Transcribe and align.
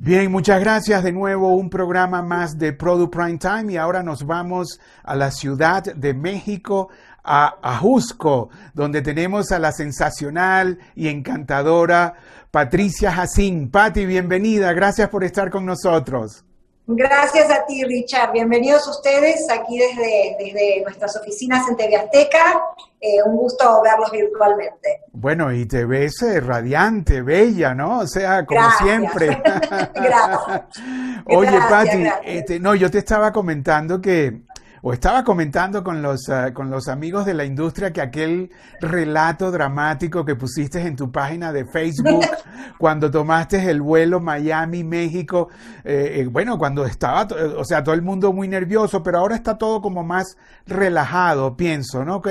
Bien, 0.00 0.30
muchas 0.30 0.60
gracias 0.60 1.02
de 1.02 1.10
nuevo. 1.10 1.56
Un 1.56 1.68
programa 1.70 2.22
más 2.22 2.56
de 2.56 2.72
Product 2.72 3.12
Prime 3.12 3.38
Time 3.38 3.72
y 3.72 3.76
ahora 3.78 4.04
nos 4.04 4.24
vamos 4.24 4.78
a 5.02 5.16
la 5.16 5.32
Ciudad 5.32 5.82
de 5.82 6.14
México, 6.14 6.88
a 7.24 7.56
Ajusco, 7.60 8.48
donde 8.74 9.02
tenemos 9.02 9.50
a 9.50 9.58
la 9.58 9.72
sensacional 9.72 10.78
y 10.94 11.08
encantadora 11.08 12.14
Patricia 12.52 13.10
Jacín. 13.10 13.72
Pati, 13.72 14.06
bienvenida. 14.06 14.72
Gracias 14.72 15.08
por 15.08 15.24
estar 15.24 15.50
con 15.50 15.66
nosotros. 15.66 16.44
Gracias 16.90 17.50
a 17.50 17.66
ti, 17.66 17.84
Richard. 17.84 18.32
Bienvenidos 18.32 18.88
ustedes 18.88 19.46
aquí 19.50 19.78
desde, 19.78 20.36
desde 20.38 20.80
nuestras 20.84 21.14
oficinas 21.16 21.68
en 21.68 21.76
TV 21.76 21.96
Azteca. 21.96 22.62
Eh, 22.98 23.22
un 23.26 23.36
gusto 23.36 23.82
verlos 23.82 24.10
virtualmente. 24.10 25.02
Bueno, 25.12 25.52
y 25.52 25.66
te 25.66 25.84
ves 25.84 26.22
eh, 26.22 26.40
radiante, 26.40 27.20
bella, 27.20 27.74
¿no? 27.74 27.98
O 27.98 28.06
sea, 28.06 28.46
como 28.46 28.70
siempre. 28.82 29.26
gracias. 29.94 30.62
Oye, 31.26 31.60
Pati, 31.68 32.04
este, 32.24 32.58
no, 32.58 32.74
yo 32.74 32.90
te 32.90 32.98
estaba 32.98 33.34
comentando 33.34 34.00
que 34.00 34.44
o 34.82 34.92
estaba 34.92 35.24
comentando 35.24 35.82
con 35.82 36.02
los, 36.02 36.28
ah, 36.28 36.52
con 36.52 36.70
los 36.70 36.88
amigos 36.88 37.26
de 37.26 37.34
la 37.34 37.44
industria 37.44 37.92
que 37.92 38.00
aquel 38.00 38.50
relato 38.80 39.50
dramático 39.50 40.24
que 40.24 40.34
pusiste 40.36 40.80
en 40.80 40.96
tu 40.96 41.10
página 41.10 41.52
de 41.52 41.64
Facebook 41.64 42.24
cuando 42.78 43.10
tomaste 43.10 43.70
el 43.70 43.82
vuelo 43.82 44.20
Miami-México, 44.20 45.48
eh, 45.84 46.20
eh, 46.20 46.26
bueno, 46.30 46.58
cuando 46.58 46.84
estaba, 46.84 47.26
o 47.56 47.64
sea, 47.64 47.82
todo 47.82 47.94
el 47.94 48.02
mundo 48.02 48.32
muy 48.32 48.48
nervioso, 48.48 49.02
pero 49.02 49.18
ahora 49.18 49.34
está 49.34 49.58
todo 49.58 49.82
como 49.82 50.04
más 50.04 50.36
relajado, 50.66 51.56
pienso, 51.56 52.04
¿no? 52.04 52.22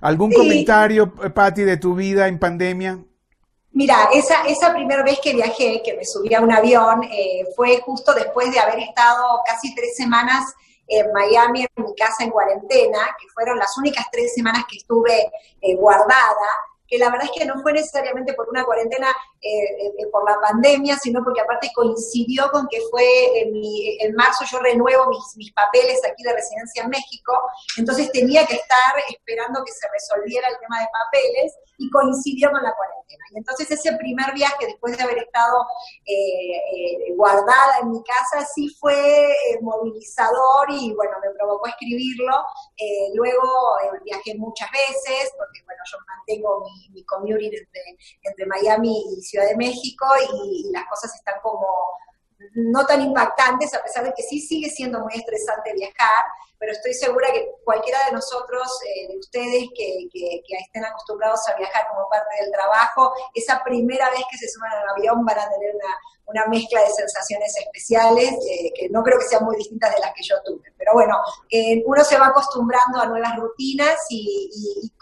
¿Algún 0.00 0.32
comentario, 0.32 1.12
eh, 1.24 1.30
Patti, 1.30 1.62
de 1.62 1.76
tu 1.76 1.94
vida 1.94 2.28
en 2.28 2.38
pandemia? 2.38 2.98
Mira, 3.72 4.08
esa, 4.14 4.46
esa 4.46 4.72
primera 4.72 5.02
vez 5.02 5.18
que 5.22 5.34
viajé, 5.34 5.82
que 5.84 5.94
me 5.94 6.04
subí 6.04 6.32
a 6.32 6.40
un 6.40 6.50
avión, 6.50 7.02
fue 7.54 7.78
justo 7.84 8.14
después 8.14 8.50
de 8.50 8.58
haber 8.58 8.78
estado 8.78 9.40
casi 9.44 9.74
tres 9.74 9.94
semanas 9.96 10.44
en 10.88 11.12
Miami, 11.12 11.66
en 11.74 11.84
mi 11.84 11.94
casa 11.94 12.24
en 12.24 12.30
cuarentena, 12.30 13.16
que 13.20 13.28
fueron 13.34 13.58
las 13.58 13.76
únicas 13.78 14.06
tres 14.10 14.34
semanas 14.34 14.64
que 14.70 14.78
estuve 14.78 15.30
eh, 15.60 15.74
guardada, 15.76 16.48
que 16.88 16.98
la 16.98 17.10
verdad 17.10 17.26
es 17.26 17.38
que 17.38 17.44
no 17.44 17.60
fue 17.62 17.72
necesariamente 17.72 18.32
por 18.34 18.48
una 18.48 18.64
cuarentena 18.64 19.08
eh, 19.40 19.86
eh, 19.98 20.06
por 20.12 20.28
la 20.28 20.38
pandemia, 20.40 20.96
sino 20.96 21.22
porque 21.24 21.40
aparte 21.40 21.70
coincidió 21.74 22.48
con 22.52 22.68
que 22.68 22.80
fue 22.90 23.40
en, 23.40 23.52
mi, 23.52 23.98
en 24.00 24.14
marzo 24.14 24.44
yo 24.50 24.60
renuevo 24.60 25.08
mis, 25.08 25.36
mis, 25.36 25.52
papeles 25.52 26.00
aquí 26.08 26.22
de 26.22 26.32
residencia 26.32 26.84
en 26.84 26.90
México, 26.90 27.32
entonces 27.76 28.10
tenía 28.12 28.46
que 28.46 28.54
estar 28.54 28.94
esperando 29.08 29.64
que 29.64 29.72
se 29.72 29.88
resolviera 29.90 30.48
el 30.48 30.58
tema 30.60 30.80
de 30.80 30.86
papeles 30.92 31.54
y 31.78 31.90
coincidió 31.90 32.50
con 32.52 32.62
la 32.62 32.72
cuarentena. 32.74 32.95
Y 33.08 33.38
entonces 33.38 33.70
ese 33.70 33.96
primer 33.96 34.32
viaje, 34.34 34.66
después 34.66 34.96
de 34.96 35.02
haber 35.02 35.18
estado 35.18 35.66
eh, 36.04 37.14
guardada 37.14 37.78
en 37.82 37.90
mi 37.90 38.02
casa, 38.02 38.46
sí 38.54 38.68
fue 38.80 39.34
movilizador 39.62 40.70
y 40.70 40.92
bueno, 40.94 41.12
me 41.22 41.30
provocó 41.38 41.68
escribirlo. 41.68 42.34
luego 43.14 43.48
viajé 44.04 44.34
muchas 44.36 44.70
veces, 44.70 45.32
porque 45.36 45.62
bueno, 45.64 45.82
yo 45.90 45.98
mantengo 46.06 46.64
mi, 46.92 47.04
commuting 47.04 47.52
entre, 47.52 47.82
entre 48.22 48.46
Miami 48.46 49.04
y 49.16 49.22
Ciudad 49.22 49.46
de 49.48 49.56
México 49.56 50.06
y, 50.32 50.70
las 50.72 50.84
cosas 50.88 51.14
están 51.14 51.40
como 51.42 51.66
no 52.54 52.84
tan 52.86 53.00
impactantes, 53.00 53.72
a 53.74 53.82
pesar 53.82 54.04
de 54.04 54.12
que 54.14 54.22
sí 54.22 54.40
sigue 54.40 54.70
siendo 54.70 55.00
muy 55.00 55.14
estresante 55.14 55.72
viajar, 55.74 56.24
pero 56.58 56.72
estoy 56.72 56.94
segura 56.94 57.28
que 57.32 57.50
cualquiera 57.64 57.98
de 58.06 58.12
nosotros, 58.12 58.66
eh, 58.84 59.08
de 59.08 59.18
ustedes 59.18 59.64
que, 59.74 60.08
estén 60.58 60.84
acostumbrados 60.84 61.46
a 61.48 61.56
viajar 61.56 61.86
como 61.88 62.08
parte 62.08 62.42
del 62.42 62.50
trabajo, 62.50 63.12
esa 63.34 63.62
primera 63.62 64.10
vez 64.10 64.22
que 64.30 64.38
se 64.38 64.48
suban 64.48 64.72
al 64.72 64.88
avión 64.96 65.24
van 65.24 65.38
a 65.38 65.48
tener 65.50 65.74
una, 65.74 66.46
mezcla 66.48 66.80
de 66.82 66.90
sensaciones 66.90 67.56
especiales 67.56 68.34
eh, 68.50 68.72
que 68.74 68.88
no 68.90 69.02
creo 69.02 69.18
que 69.18 69.26
sean 69.26 69.44
muy 69.44 69.56
distintas 69.56 69.94
de 69.94 70.00
las 70.00 70.12
que 70.12 70.22
yo 70.22 70.36
tuve. 70.44 70.72
Pero 70.76 70.92
bueno, 70.92 71.16
eh, 71.50 71.82
uno 71.86 72.04
se 72.04 72.18
va 72.18 72.26
acostumbrando 72.26 73.00
a 73.00 73.06
nuevas 73.06 73.36
rutinas 73.36 73.96
y 74.10 74.92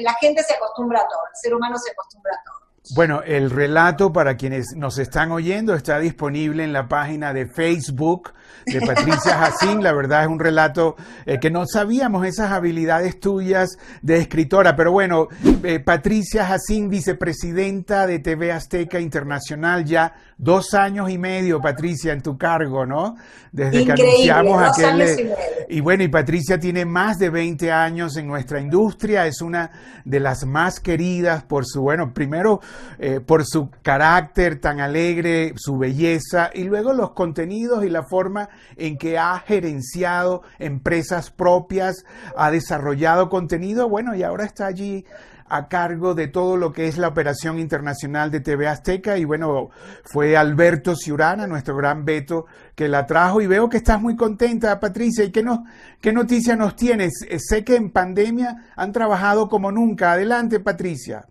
la 0.00 0.14
gente 0.14 0.42
se 0.42 0.54
acostumbra 0.54 1.00
a 1.00 1.08
todo, 1.08 1.20
el 1.30 1.36
ser 1.40 1.54
humano 1.54 1.78
se 1.78 1.92
acostumbra 1.92 2.34
a 2.34 2.42
todo. 2.44 2.67
Bueno, 2.94 3.22
el 3.22 3.50
relato 3.50 4.12
para 4.12 4.36
quienes 4.36 4.74
nos 4.74 4.98
están 4.98 5.30
oyendo 5.30 5.74
está 5.74 5.98
disponible 5.98 6.64
en 6.64 6.72
la 6.72 6.88
página 6.88 7.34
de 7.34 7.46
Facebook 7.46 8.32
de 8.66 8.80
Patricia 8.80 9.36
Jacín. 9.38 9.82
La 9.82 9.92
verdad 9.92 10.22
es 10.22 10.28
un 10.28 10.38
relato 10.38 10.96
eh, 11.26 11.38
que 11.38 11.50
no 11.50 11.66
sabíamos 11.66 12.26
esas 12.26 12.50
habilidades 12.50 13.20
tuyas 13.20 13.76
de 14.00 14.18
escritora. 14.18 14.74
Pero 14.74 14.92
bueno, 14.92 15.28
eh, 15.62 15.80
Patricia 15.80 16.46
Jacín, 16.46 16.88
vicepresidenta 16.88 18.06
de 18.06 18.20
TV 18.20 18.52
Azteca 18.52 19.00
Internacional, 19.00 19.84
ya 19.84 20.14
dos 20.38 20.72
años 20.72 21.10
y 21.10 21.18
medio, 21.18 21.60
Patricia, 21.60 22.12
en 22.12 22.22
tu 22.22 22.38
cargo, 22.38 22.86
¿no? 22.86 23.16
Desde 23.52 23.84
que 23.84 23.92
anunciamos 23.92 24.62
aquel. 24.62 25.34
Y, 25.68 25.78
y 25.78 25.80
bueno, 25.80 26.04
y 26.04 26.08
Patricia 26.08 26.58
tiene 26.58 26.84
más 26.84 27.18
de 27.18 27.28
20 27.28 27.70
años 27.70 28.16
en 28.16 28.26
nuestra 28.26 28.60
industria, 28.60 29.26
es 29.26 29.42
una 29.42 29.70
de 30.04 30.20
las 30.20 30.46
más 30.46 30.80
queridas 30.80 31.42
por 31.42 31.66
su, 31.66 31.82
bueno, 31.82 32.14
primero 32.14 32.60
eh, 32.98 33.20
por 33.20 33.44
su 33.44 33.70
carácter 33.82 34.60
tan 34.60 34.80
alegre, 34.80 35.52
su 35.56 35.78
belleza 35.78 36.50
y 36.52 36.64
luego 36.64 36.92
los 36.92 37.12
contenidos 37.12 37.84
y 37.84 37.90
la 37.90 38.04
forma 38.04 38.48
en 38.76 38.98
que 38.98 39.18
ha 39.18 39.38
gerenciado 39.40 40.42
empresas 40.58 41.30
propias, 41.30 42.04
ha 42.36 42.50
desarrollado 42.50 43.28
contenido, 43.28 43.88
bueno, 43.88 44.14
y 44.14 44.22
ahora 44.22 44.44
está 44.44 44.66
allí 44.66 45.04
a 45.48 45.68
cargo 45.68 46.14
de 46.14 46.28
todo 46.28 46.56
lo 46.56 46.72
que 46.72 46.88
es 46.88 46.98
la 46.98 47.08
operación 47.08 47.58
internacional 47.58 48.30
de 48.30 48.40
TV 48.40 48.68
Azteca 48.68 49.16
y 49.16 49.24
bueno, 49.24 49.70
fue 50.04 50.36
Alberto 50.36 50.94
Ciurana, 50.94 51.46
nuestro 51.46 51.76
gran 51.76 52.04
Beto, 52.04 52.46
que 52.74 52.88
la 52.88 53.06
trajo 53.06 53.40
y 53.40 53.46
veo 53.46 53.68
que 53.68 53.78
estás 53.78 54.00
muy 54.00 54.16
contenta, 54.16 54.78
Patricia. 54.78 55.24
¿Y 55.24 55.30
qué, 55.30 55.42
no, 55.42 55.64
qué 56.00 56.12
noticia 56.12 56.56
nos 56.56 56.76
tienes? 56.76 57.22
Eh, 57.28 57.38
sé 57.38 57.64
que 57.64 57.76
en 57.76 57.90
pandemia 57.90 58.72
han 58.76 58.92
trabajado 58.92 59.48
como 59.48 59.72
nunca. 59.72 60.12
Adelante, 60.12 60.60
Patricia. 60.60 61.26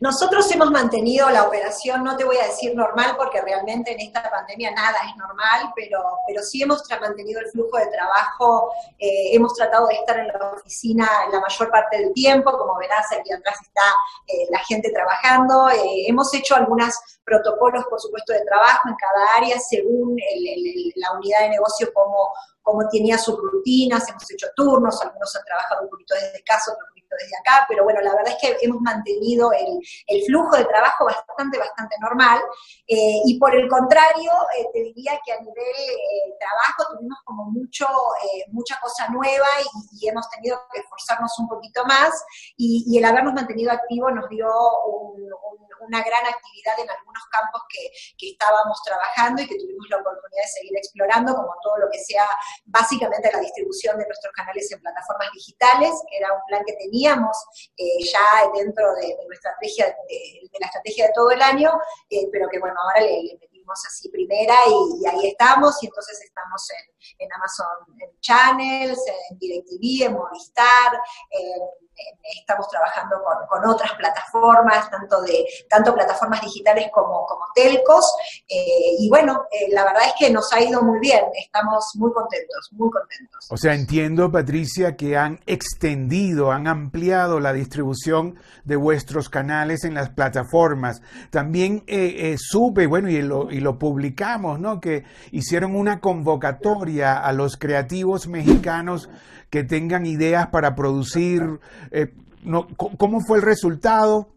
Nosotros 0.00 0.50
hemos 0.52 0.70
mantenido 0.70 1.30
la 1.30 1.44
operación, 1.44 2.02
no 2.02 2.16
te 2.16 2.24
voy 2.24 2.36
a 2.36 2.46
decir 2.46 2.74
normal, 2.74 3.14
porque 3.16 3.40
realmente 3.40 3.92
en 3.92 4.00
esta 4.00 4.28
pandemia 4.30 4.72
nada 4.72 4.98
es 5.08 5.16
normal, 5.16 5.72
pero, 5.76 6.00
pero 6.26 6.42
sí 6.42 6.62
hemos 6.62 6.82
mantenido 7.00 7.40
el 7.40 7.50
flujo 7.50 7.78
de 7.78 7.86
trabajo, 7.86 8.72
eh, 8.98 9.34
hemos 9.34 9.54
tratado 9.54 9.86
de 9.86 9.94
estar 9.94 10.18
en 10.18 10.28
la 10.28 10.52
oficina 10.52 11.08
la 11.30 11.40
mayor 11.40 11.70
parte 11.70 11.98
del 11.98 12.12
tiempo, 12.12 12.50
como 12.52 12.76
verás, 12.78 13.06
aquí 13.12 13.32
atrás 13.32 13.56
está 13.62 13.82
eh, 14.26 14.46
la 14.50 14.58
gente 14.60 14.90
trabajando, 14.90 15.68
eh, 15.70 16.04
hemos 16.08 16.32
hecho 16.34 16.54
algunos 16.54 16.94
protocolos, 17.32 17.84
por 17.88 18.00
supuesto, 18.00 18.32
de 18.32 18.44
trabajo 18.44 18.88
en 18.88 18.94
cada 18.96 19.36
área, 19.36 19.58
según 19.58 20.16
la 20.96 21.12
unidad 21.12 21.40
de 21.40 21.48
negocio, 21.50 21.92
como 21.92 22.32
cómo 22.62 22.88
tenía 22.88 23.18
sus 23.18 23.36
rutinas, 23.36 24.08
hemos 24.08 24.30
hecho 24.30 24.46
turnos, 24.54 25.00
algunos 25.02 25.34
han 25.34 25.44
trabajado 25.44 25.82
un 25.82 25.90
poquito 25.90 26.14
desde 26.14 26.44
casa, 26.44 26.72
otros 26.72 26.92
desde 27.18 27.36
acá, 27.38 27.64
pero 27.68 27.84
bueno, 27.84 28.00
la 28.00 28.14
verdad 28.14 28.34
es 28.34 28.38
que 28.40 28.56
hemos 28.64 28.80
mantenido 28.80 29.50
el, 29.52 30.22
flujo 30.26 30.56
de 30.56 30.64
trabajo 30.64 31.04
bastante, 31.04 31.58
bastante 31.58 31.96
normal. 32.00 32.40
Eh, 32.86 33.20
y 33.26 33.38
por 33.38 33.54
el 33.54 33.68
contrario, 33.68 34.30
eh, 34.58 34.66
te 34.72 34.82
diría 34.82 35.18
que 35.24 35.32
a 35.32 35.40
nivel 35.40 35.56
eh, 35.56 36.36
trabajo 36.38 36.94
tuvimos 36.94 37.18
como 37.24 37.44
mucho, 37.46 37.86
mucha 38.48 38.78
cosa 38.80 39.08
nueva 39.08 39.46
y, 39.92 40.08
hemos 40.08 40.28
tenido 40.30 40.60
que 40.72 40.80
esforzarnos 40.80 41.32
un 41.38 41.48
poquito 41.48 41.84
más 41.84 42.10
y, 42.56 42.96
el 42.96 43.04
habernos 43.04 43.34
mantenido 43.34 43.72
activos 43.72 44.12
nos 44.12 44.28
dio 44.28 44.46
una 45.86 46.02
gran 46.02 46.26
actividad 46.26 46.78
en 46.78 46.90
algunos 46.90 47.24
campos 47.30 47.62
que, 47.68 47.90
que, 48.18 48.30
estábamos 48.32 48.80
trabajando 48.84 49.42
y 49.42 49.48
que 49.48 49.58
tuvimos 49.58 49.86
la 49.90 49.98
oportunidad 49.98 50.42
de 50.42 50.48
seguir 50.48 50.76
explorando, 50.76 51.34
como 51.34 51.52
todo 51.62 51.78
lo 51.78 51.90
que 51.90 51.98
sea 51.98 52.26
básicamente 52.66 53.30
la 53.32 53.40
distribución 53.40 53.98
de 53.98 54.06
nuestros 54.06 54.32
canales 54.32 54.70
en 54.72 54.80
plataformas 54.80 55.28
digitales, 55.32 55.90
que 56.08 56.18
era 56.18 56.32
un 56.32 56.40
plan 56.46 56.62
que 56.66 56.74
tenía 56.74 57.12
eh, 57.76 58.04
ya 58.04 58.50
dentro 58.54 58.94
de, 58.94 59.16
nuestra 59.26 59.50
estrategia, 59.50 59.86
de, 60.08 60.58
la 60.58 60.66
estrategia 60.66 61.06
de 61.06 61.12
todo 61.14 61.30
el 61.30 61.42
año, 61.42 61.70
eh, 62.10 62.28
pero 62.32 62.48
que 62.48 62.58
bueno, 62.58 62.74
ahora 62.80 63.06
le, 63.06 63.38
metimos 63.40 63.78
así 63.86 64.08
primera 64.10 64.54
y, 64.66 65.06
ahí 65.06 65.28
estamos, 65.28 65.82
y 65.82 65.86
entonces 65.86 66.20
estamos 66.22 66.70
en, 66.70 66.91
en 67.18 67.32
Amazon 67.32 67.66
en 67.98 68.20
Channels, 68.20 69.00
en 69.30 69.38
DirecTV, 69.38 70.06
en 70.06 70.12
Movistar, 70.14 71.00
estamos 72.38 72.66
trabajando 72.68 73.16
con, 73.48 73.64
otras 73.68 73.92
plataformas, 73.94 74.90
tanto 74.90 75.22
de 75.22 75.44
tanto 75.68 75.94
plataformas 75.94 76.40
digitales 76.40 76.88
como, 76.92 77.24
como 77.26 77.44
telcos, 77.54 78.04
eh, 78.48 78.96
y 78.98 79.08
bueno, 79.08 79.44
eh, 79.52 79.68
la 79.72 79.84
verdad 79.84 80.02
es 80.06 80.14
que 80.18 80.30
nos 80.30 80.52
ha 80.52 80.60
ido 80.60 80.82
muy 80.82 80.98
bien, 81.00 81.24
estamos 81.38 81.90
muy 81.94 82.12
contentos, 82.12 82.70
muy 82.72 82.90
contentos. 82.90 83.46
O 83.50 83.56
sea, 83.56 83.74
entiendo, 83.74 84.30
Patricia, 84.32 84.96
que 84.96 85.16
han 85.16 85.40
extendido, 85.46 86.50
han 86.50 86.66
ampliado 86.66 87.40
la 87.40 87.52
distribución 87.52 88.38
de 88.64 88.76
vuestros 88.76 89.28
canales 89.28 89.84
en 89.84 89.94
las 89.94 90.10
plataformas. 90.10 91.02
También 91.30 91.84
eh, 91.86 92.36
supe, 92.38 92.86
bueno, 92.86 93.08
y 93.10 93.20
lo, 93.22 93.50
y 93.50 93.60
lo 93.60 93.78
publicamos, 93.78 94.58
¿no? 94.58 94.80
Que 94.80 95.04
hicieron 95.30 95.76
una 95.76 96.00
convocatoria 96.00 96.91
a 97.00 97.32
los 97.32 97.56
creativos 97.56 98.28
mexicanos 98.28 99.08
que 99.52 99.62
tengan 99.62 100.06
ideas 100.06 100.48
para 100.48 100.74
producir. 100.74 101.60
Eh, 101.90 102.14
¿Cómo 102.96 103.20
fue 103.20 103.38
el 103.38 103.44
resultado? 103.44 104.28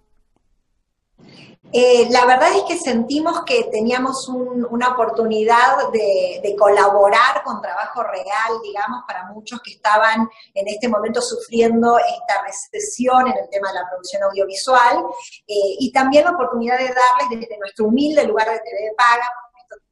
Eh, 1.71 2.07
la 2.11 2.25
verdad 2.25 2.49
es 2.55 2.63
que 2.63 2.77
sentimos 2.77 3.43
que 3.45 3.63
teníamos 3.71 4.29
una 4.29 4.89
oportunidad 4.89 5.89
de, 5.91 6.55
colaborar 6.57 7.43
con 7.43 7.61
trabajo 7.61 8.03
real, 8.03 8.61
digamos, 8.63 9.03
para 9.07 9.25
muchos 9.33 9.59
que 9.61 9.71
estaban 9.71 10.29
en 10.53 10.67
este 10.67 10.87
momento 10.87 11.21
sufriendo 11.21 11.97
esta 11.97 12.43
recesión 12.43 13.27
en 13.27 13.37
el 13.37 13.49
tema 13.49 13.69
de 13.69 13.79
la 13.79 13.89
producción 13.89 14.23
audiovisual, 14.23 15.03
eh, 15.47 15.75
y 15.79 15.91
también 15.91 16.25
la 16.25 16.31
oportunidad 16.31 16.77
de 16.77 16.85
darles 16.85 17.41
desde 17.41 17.57
nuestro 17.57 17.87
humilde 17.87 18.25
lugar 18.25 18.49
de 18.49 18.59
TV 18.59 18.93
Paga, 18.95 19.29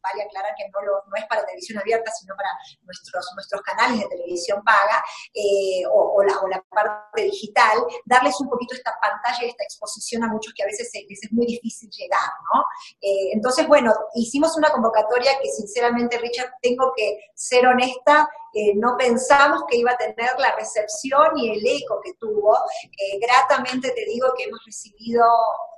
vale 0.04 0.24
aclarar 0.24 0.54
que 0.58 0.68
no, 0.70 0.80
no 0.84 1.16
es 1.16 1.26
para 1.26 1.46
televisión 1.46 1.80
abierta, 1.80 2.12
sino 2.12 2.36
para 2.36 2.50
nuestros, 2.84 3.62
canales 3.64 4.02
de 4.02 4.08
televisión 4.08 4.62
paga 4.64 5.04
eh, 5.34 5.84
o, 5.92 6.22
la, 6.24 6.62
parte 6.70 7.24
digital, 7.24 7.78
darles 8.06 8.40
un 8.42 8.50
poquito 8.50 8.76
esta 8.76 8.94
pantalla 9.02 9.46
y 9.46 9.50
esta 9.50 9.64
exposición 9.64 10.24
a 10.24 10.28
muchos 10.28 10.54
que 10.54 10.64
a 10.64 10.66
veces 10.66 10.90
es, 10.94 11.24
es 11.24 11.32
muy 11.32 11.46
difícil 11.46 11.90
llegar, 11.90 12.30
¿no? 12.54 12.62
Eh, 13.02 13.32
entonces, 13.34 13.68
bueno, 13.68 13.94
hicimos 14.16 14.58
una 14.58 14.72
convocatoria 14.72 15.32
que 15.42 15.50
sinceramente, 15.50 16.18
Richard, 16.18 16.52
tengo 16.62 16.92
que 16.96 17.18
ser 17.36 17.66
honesta, 17.68 18.28
eh, 18.54 18.74
no 18.76 18.96
pensamos 18.98 19.64
que 19.68 19.78
iba 19.78 19.92
a 19.92 19.98
tener 19.98 20.32
la 20.38 20.56
recepción 20.56 21.38
y 21.38 21.52
el 21.52 21.66
eco 21.66 22.00
que 22.04 22.14
tuvo. 22.14 22.56
Eh, 22.92 23.20
gratamente 23.20 23.92
te 23.92 24.06
digo 24.06 24.28
que 24.38 24.44
hemos 24.44 24.60
recibido 24.66 25.26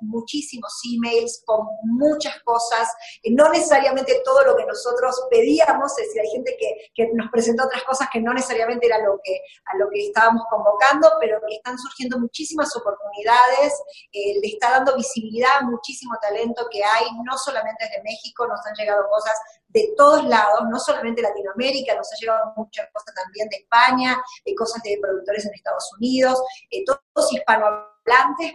muchísimos 0.00 0.72
emails 0.94 1.42
con 1.46 1.66
muchas 1.84 2.38
cosas, 2.42 2.88
eh, 3.22 3.30
no 3.32 3.48
necesariamente 3.48 4.20
todo 4.24 4.44
lo 4.44 4.56
que 4.56 4.66
nosotros 4.66 5.26
pedíamos, 5.30 5.98
es 5.98 6.06
decir, 6.06 6.20
hay 6.20 6.28
gente 6.28 6.56
que, 6.58 7.06
nos 7.14 7.30
presentó 7.30 7.64
otras 7.64 7.84
cosas 7.84 8.08
que 8.12 8.20
no 8.20 8.34
necesariamente 8.34 8.86
era 8.86 8.98
lo 8.98 9.18
que, 9.22 9.40
a 9.66 9.76
lo 9.78 9.88
que 9.90 10.08
estábamos 10.08 10.42
convocando, 10.50 11.08
pero 11.20 11.38
que 11.46 11.56
están 11.56 11.78
surgiendo 11.78 12.18
muchísimas 12.18 12.74
oportunidades, 12.76 13.72
le 14.12 14.48
está 14.48 14.70
dando 14.70 14.96
visibilidad 14.96 15.50
a 15.60 15.62
muchísimo 15.62 16.14
talento 16.20 16.66
que 16.70 16.82
hay, 16.82 17.06
no 17.24 17.38
solamente 17.38 17.84
desde 17.84 18.02
México, 18.02 18.46
nos 18.46 18.60
han 18.66 18.74
llegado 18.74 19.08
cosas 19.08 19.32
de 19.76 19.92
todos 19.94 20.24
lados, 20.24 20.60
no 20.70 20.78
solamente 20.78 21.20
Latinoamérica, 21.20 21.94
nos 21.94 22.10
ha 22.10 22.16
llegado 22.18 22.52
muchas 22.56 22.88
cosas 22.92 23.14
también 23.14 23.46
de 23.50 23.56
España, 23.56 24.16
de 24.44 24.54
cosas 24.54 24.82
de 24.82 24.98
productores 25.02 25.44
en 25.44 25.52
Estados 25.52 25.92
Unidos, 25.98 26.40
eh, 26.70 26.82
todos 26.86 27.32
hispanohablantes, 27.32 27.95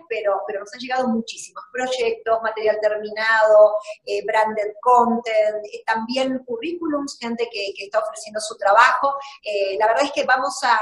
pero, 0.08 0.42
pero 0.48 0.60
nos 0.62 0.74
han 0.74 0.80
llegado 0.80 1.08
muchísimos 1.08 1.64
proyectos, 1.72 2.42
material 2.42 2.78
terminado, 2.82 3.76
eh, 4.06 4.24
branded 4.26 4.74
content, 4.82 5.66
eh, 5.66 5.84
también 5.86 6.40
currículums, 6.46 7.18
gente 7.20 7.50
que, 7.52 7.74
está 7.78 8.00
ofreciendo 8.00 8.40
su 8.40 8.56
trabajo. 8.58 9.16
la 9.78 9.88
verdad 9.88 10.04
es 10.06 10.12
que 10.12 10.24
vamos 10.24 10.58
a, 10.64 10.80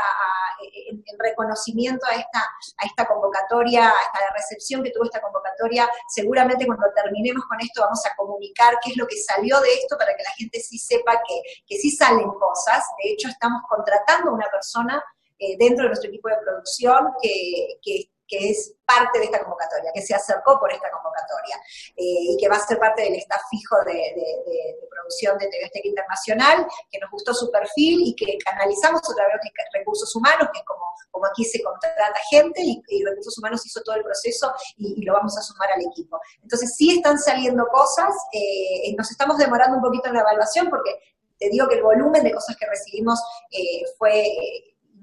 en, 0.62 1.04
reconocimiento 1.18 2.06
a 2.06 2.16
esta, 2.16 2.40
a 2.40 2.86
esta 2.86 3.08
convocatoria, 3.08 3.90
a 3.90 4.20
la 4.22 4.34
recepción 4.36 4.84
que 4.84 4.92
tuvo 4.92 5.06
esta 5.06 5.22
convocatoria, 5.22 5.90
seguramente 6.08 6.66
cuando 6.66 6.86
terminemos 6.94 7.46
con 7.46 7.60
esto 7.62 7.82
vamos 7.82 8.06
a 8.06 8.16
comunicar 8.16 8.76
qué 8.84 8.92
es 8.92 8.98
lo 8.98 9.08
que 9.08 9.18
salió 9.18 9.60
de 9.62 9.74
esto 9.74 9.98
para 9.98 10.16
que 10.16 10.24
la 10.24 10.32
gente 10.32 10.60
sí 10.60 10.78
sepa 10.78 11.22
que, 11.28 11.42
que 11.66 11.78
sí 11.78 11.92
salen 11.92 12.30
cosas. 12.32 12.84
De 13.02 13.12
hecho, 13.12 13.28
estamos 13.30 13.62
contratando 13.68 14.32
a 14.32 14.34
una 14.34 14.48
persona 14.52 15.04
eh, 15.38 15.56
dentro 15.58 15.84
de 15.84 15.90
nuestro 15.90 16.10
equipo 16.10 16.30
de 16.30 16.38
producción 16.44 17.14
que, 17.22 17.80
que 17.82 18.12
que 18.30 18.52
es 18.52 18.74
parte 18.86 19.20
de 19.20 19.26
esta 19.26 19.42
convocatoria, 19.44 19.92
que 19.94 20.02
se 20.02 20.14
acercó 20.14 20.60
por 20.60 20.72
esta 20.72 20.90
convocatoria 20.92 21.58
eh, 21.98 22.34
y 22.34 22.38
que 22.38 22.48
va 22.48 22.56
a 22.56 22.66
ser 22.66 22.78
parte 22.78 23.02
del 23.02 23.16
staff 23.16 23.42
fijo 23.50 23.76
de, 23.86 24.78
producción 24.90 25.38
de 25.38 25.48
TV 25.48 25.66
Azteca 25.66 25.88
Internacional, 25.88 26.68
que 26.92 27.00
nos 27.00 27.10
gustó 27.12 27.34
su 27.34 27.50
perfil 27.52 28.02
y 28.06 28.16
que 28.16 28.38
canalizamos 28.38 29.02
otra 29.10 29.26
vez 29.28 29.36
recursos 29.74 30.16
humanos, 30.16 30.50
que 30.54 30.60
es 30.60 30.66
como, 30.66 30.84
como 31.12 31.26
aquí 31.26 31.44
se 31.44 31.62
contrata 31.64 32.20
gente 32.30 32.62
y, 32.62 33.04
recursos 33.04 33.38
humanos 33.38 33.66
hizo 33.66 33.82
todo 33.82 33.96
el 33.96 34.04
proceso 34.04 34.54
y, 34.78 35.04
lo 35.04 35.14
vamos 35.14 35.38
a 35.38 35.42
sumar 35.42 35.72
al 35.72 35.82
equipo. 35.82 36.20
Entonces 36.44 36.76
sí 36.76 36.98
están 36.98 37.18
saliendo 37.18 37.66
cosas, 37.68 38.14
eh, 38.32 38.94
nos 38.96 39.10
estamos 39.10 39.38
demorando 39.38 39.78
un 39.78 39.84
poquito 39.84 40.10
en 40.10 40.16
la 40.16 40.22
evaluación 40.22 40.70
porque 40.70 41.00
te 41.40 41.50
digo 41.50 41.68
que 41.68 41.76
el 41.76 41.84
volumen 41.84 42.24
de 42.24 42.34
cosas 42.34 42.56
que 42.58 42.68
recibimos 42.68 43.20
eh, 43.50 43.84
fue 43.98 44.28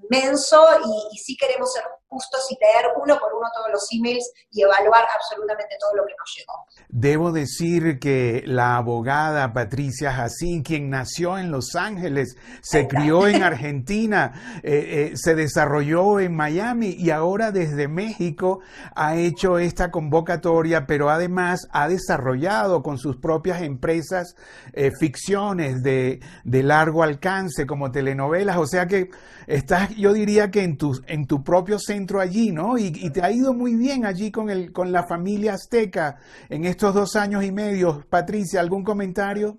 inmenso 0.03 0.65
y, 0.85 1.17
y 1.17 1.19
sí 1.19 1.37
queremos 1.37 1.73
ser 1.73 1.83
justo 2.09 2.37
y 2.51 2.57
leer 2.61 2.93
uno 2.97 3.19
por 3.19 3.35
uno 3.35 3.49
todos 3.55 3.71
los 3.73 3.87
emails 3.93 4.31
y 4.51 4.63
evaluar 4.63 5.05
absolutamente 5.15 5.77
todo 5.81 5.97
lo 5.97 6.07
que 6.07 6.15
nos 6.19 6.35
llegó. 6.37 6.67
Debo 6.89 7.33
decir 7.33 7.99
que 7.99 8.43
la 8.47 8.77
abogada 8.77 9.53
Patricia 9.53 10.13
Jacín, 10.13 10.63
quien 10.63 10.91
nació 10.91 11.39
en 11.39 11.51
Los 11.51 11.75
Ángeles, 11.75 12.37
se 12.63 12.87
crió 12.87 13.27
en 13.27 13.43
Argentina, 13.43 14.61
eh, 14.63 15.11
eh, 15.13 15.13
se 15.17 15.35
desarrolló 15.35 16.21
en 16.21 16.35
Miami 16.35 16.91
y 16.91 17.11
ahora 17.11 17.51
desde 17.53 17.89
México 17.89 18.61
ha 18.95 19.17
hecho 19.17 19.59
esta 19.59 19.91
convocatoria, 19.91 20.87
pero 20.87 21.11
además 21.11 21.69
ha 21.73 21.89
desarrollado 21.89 22.83
con 22.83 22.99
sus 22.99 23.17
propias 23.17 23.63
empresas 23.63 24.37
eh, 24.73 24.93
ficciones 24.99 25.83
de, 25.83 26.21
de, 26.45 26.63
largo 26.63 27.03
alcance 27.03 27.67
como 27.67 27.91
telenovelas. 27.91 28.57
O 28.57 28.67
sea 28.67 28.87
que 28.87 29.11
estás, 29.47 29.91
yo 29.97 30.13
diría 30.13 30.51
que 30.51 30.63
en 30.63 30.77
tu, 30.77 31.01
en 31.07 31.27
tu 31.27 31.43
propio 31.43 31.79
centro 31.79 32.21
allí, 32.21 32.53
¿no? 32.53 32.79
Y, 32.79 32.91
te 33.11 33.23
ha 33.23 33.31
ido 33.31 33.53
muy 33.53 33.75
bien 33.75 34.05
allí 34.05 34.31
con, 34.31 34.51
el, 34.51 34.73
con 34.73 34.93
la 34.93 35.07
familia 35.07 35.55
azteca 35.55 36.19
en 36.49 36.65
estos 36.65 36.95
dos 36.95 37.17
años 37.17 37.45
y 37.45 37.53
medio. 37.53 38.05
Patricia, 38.09 38.61
¿algún 38.61 38.85
comentario? 38.85 39.59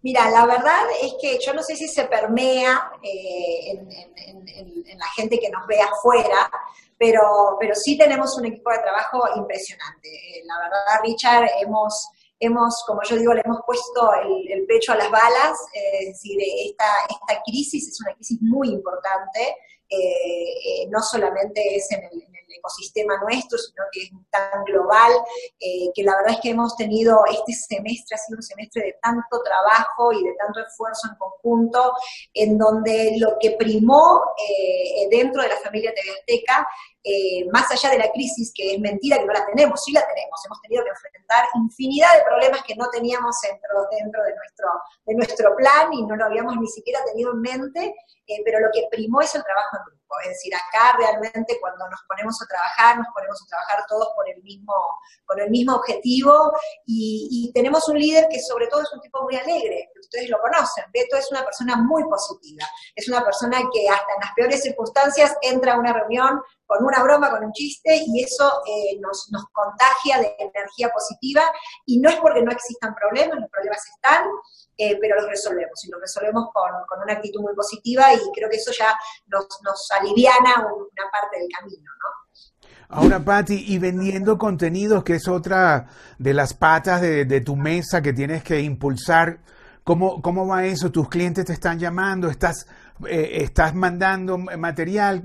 Mira, 0.00 0.30
la 0.30 0.46
verdad 0.46 0.84
es 1.02 1.14
que 1.20 1.38
yo 1.44 1.52
no 1.52 1.62
sé 1.62 1.74
si 1.74 1.88
se 1.88 2.04
permea 2.04 2.90
eh, 3.02 3.70
en, 3.72 4.98
la 4.98 5.06
gente 5.16 5.38
que 5.38 5.50
nos 5.50 5.66
ve 5.66 5.80
afuera, 5.80 6.50
pero, 6.96 7.56
pero 7.58 7.74
sí 7.74 7.96
tenemos 7.96 8.36
un 8.38 8.46
equipo 8.46 8.70
de 8.70 8.78
trabajo 8.78 9.22
impresionante. 9.36 10.08
Eh, 10.08 10.42
la 10.44 10.58
verdad, 10.60 11.02
Richard, 11.04 11.48
hemos, 11.60 12.08
hemos, 12.40 12.84
como 12.86 13.00
yo 13.08 13.16
digo, 13.16 13.34
le 13.34 13.42
hemos 13.44 13.60
puesto 13.66 14.12
el, 14.22 14.66
pecho 14.66 14.92
a 14.92 14.96
las 14.96 15.10
balas, 15.10 15.58
eh, 15.74 15.98
es 16.00 16.06
decir, 16.08 16.38
esta, 16.66 16.84
esta 17.08 17.42
crisis 17.44 17.88
es 17.88 18.00
una 18.00 18.14
crisis 18.14 18.38
muy 18.42 18.68
importante, 18.68 19.56
eh, 19.88 20.86
no 20.90 21.00
solamente 21.00 21.76
es 21.76 21.90
en 21.92 22.04
el, 22.04 22.37
ecosistema 22.56 23.18
nuestro, 23.18 23.58
sino 23.58 23.84
que 23.92 24.02
es 24.02 24.10
tan 24.30 24.64
global, 24.64 25.12
eh, 25.58 25.90
que 25.94 26.02
la 26.02 26.16
verdad 26.16 26.34
es 26.34 26.40
que 26.40 26.50
hemos 26.50 26.76
tenido 26.76 27.24
este 27.26 27.52
semestre, 27.52 28.14
ha 28.14 28.18
sido 28.18 28.36
un 28.36 28.42
semestre 28.42 28.82
de 28.82 28.98
tanto 29.02 29.42
trabajo 29.42 30.12
y 30.12 30.24
de 30.24 30.34
tanto 30.34 30.60
esfuerzo 30.60 31.08
en 31.10 31.16
conjunto, 31.16 31.92
en 32.34 32.58
donde 32.58 33.16
lo 33.18 33.36
que 33.40 33.52
primó 33.52 34.22
eh, 34.36 35.08
dentro 35.10 35.42
de 35.42 35.48
la 35.48 35.56
familia 35.56 35.92
TV 35.94 36.10
Azteca, 36.18 36.68
más 37.52 37.70
allá 37.70 37.90
de 37.90 37.98
la 37.98 38.10
crisis, 38.12 38.52
que 38.54 38.74
es 38.74 38.80
mentira 38.80 39.16
que 39.16 39.24
no 39.24 39.32
la 39.32 39.46
tenemos, 39.46 39.82
sí 39.82 39.92
la 39.92 40.06
tenemos, 40.06 40.44
hemos 40.44 40.60
tenido 40.60 40.84
que 40.84 40.90
enfrentar 40.90 41.46
infinidad 41.54 42.14
de 42.14 42.24
problemas 42.24 42.62
que 42.64 42.76
no 42.76 42.90
teníamos 42.90 43.34
dentro, 43.40 43.86
dentro 43.90 44.22
de, 44.24 44.34
nuestro, 44.34 44.68
de 45.06 45.14
nuestro 45.14 45.56
plan 45.56 45.92
y 45.92 46.04
no 46.04 46.16
lo 46.16 46.26
habíamos 46.26 46.56
ni 46.58 46.66
siquiera 46.66 47.02
tenido 47.04 47.32
en 47.32 47.40
mente, 47.40 47.94
pero 48.44 48.60
lo 48.60 48.68
que 48.72 48.88
primó 48.90 49.20
es 49.20 49.34
el 49.34 49.42
trabajo 49.42 49.76
en 49.76 49.84
grupo. 49.84 49.97
Es 50.22 50.30
decir, 50.30 50.52
acá 50.54 50.96
realmente 50.96 51.58
cuando 51.60 51.88
nos 51.88 52.00
ponemos 52.08 52.40
a 52.42 52.46
trabajar, 52.46 52.98
nos 52.98 53.08
ponemos 53.14 53.42
a 53.42 53.46
trabajar 53.46 53.84
todos 53.88 54.08
por 54.14 54.28
el 54.28 54.42
mismo, 54.42 54.74
por 55.26 55.40
el 55.40 55.50
mismo 55.50 55.74
objetivo 55.74 56.52
y, 56.86 57.50
tenemos 57.54 57.88
un 57.88 57.98
líder 57.98 58.28
que 58.28 58.40
sobre 58.40 58.66
todo 58.68 58.82
es 58.82 58.92
un 58.92 59.00
tipo 59.00 59.22
muy 59.22 59.34
alegre, 59.34 59.90
ustedes 59.98 60.28
lo 60.28 60.38
conocen. 60.40 60.84
Beto 60.92 61.16
es 61.16 61.30
una 61.30 61.44
persona 61.44 61.76
muy 61.76 62.04
positiva, 62.04 62.64
es 62.94 63.08
una 63.08 63.24
persona 63.24 63.58
que 63.72 63.88
hasta 63.88 64.14
en 64.14 64.20
las 64.20 64.32
peores 64.34 64.62
circunstancias 64.62 65.36
entra 65.42 65.74
a 65.74 65.78
una 65.78 65.92
reunión 65.92 66.40
con 66.68 66.84
una 66.84 67.02
broma, 67.02 67.30
con 67.30 67.42
un 67.42 67.52
chiste, 67.52 67.98
y 68.06 68.22
eso 68.22 68.60
eh, 68.66 69.00
nos, 69.00 69.26
contagia 69.52 70.20
de 70.20 70.36
energía 70.38 70.90
positiva, 70.90 71.42
y 71.86 71.98
no 71.98 72.10
es 72.10 72.16
porque 72.16 72.42
no 72.42 72.52
existan 72.52 72.94
problemas, 72.94 73.40
los 73.40 73.50
problemas 73.50 73.80
están, 73.96 74.26
eh, 74.76 74.98
pero 75.00 75.16
los 75.16 75.30
resolvemos, 75.30 75.82
y 75.82 75.90
los 75.90 75.98
resolvemos 75.98 76.50
con, 76.52 77.02
una 77.02 77.14
actitud 77.14 77.40
muy 77.40 77.54
positiva, 77.54 78.12
y 78.12 78.18
creo 78.34 78.50
que 78.50 78.56
eso 78.56 78.70
ya 78.78 78.94
nos, 79.28 79.46
nos 79.64 79.88
aliviana 79.98 80.56
una 80.58 81.10
parte 81.10 81.38
del 81.38 81.48
camino, 81.58 81.90
¿no? 81.90 82.28
Ahora, 82.90 83.22
Patti, 83.22 83.64
y 83.66 83.78
vendiendo 83.78 84.36
contenidos, 84.36 85.04
que 85.04 85.14
es 85.14 85.28
otra 85.28 85.88
de 86.18 86.34
las 86.34 86.52
patas 86.52 87.00
de 87.00 87.40
tu 87.42 87.56
mesa 87.56 88.00
que 88.02 88.14
tienes 88.14 88.42
que 88.42 88.60
impulsar, 88.60 89.40
¿cómo, 89.88 90.20
¿cómo 90.20 90.46
va 90.46 90.66
eso? 90.66 90.92
¿Tus 90.92 91.08
clientes 91.08 91.46
te 91.46 91.54
están 91.54 91.78
llamando? 91.78 92.28
¿Estás, 92.28 92.66
eh, 93.08 93.38
estás 93.40 93.74
mandando 93.74 94.36
material? 94.36 95.22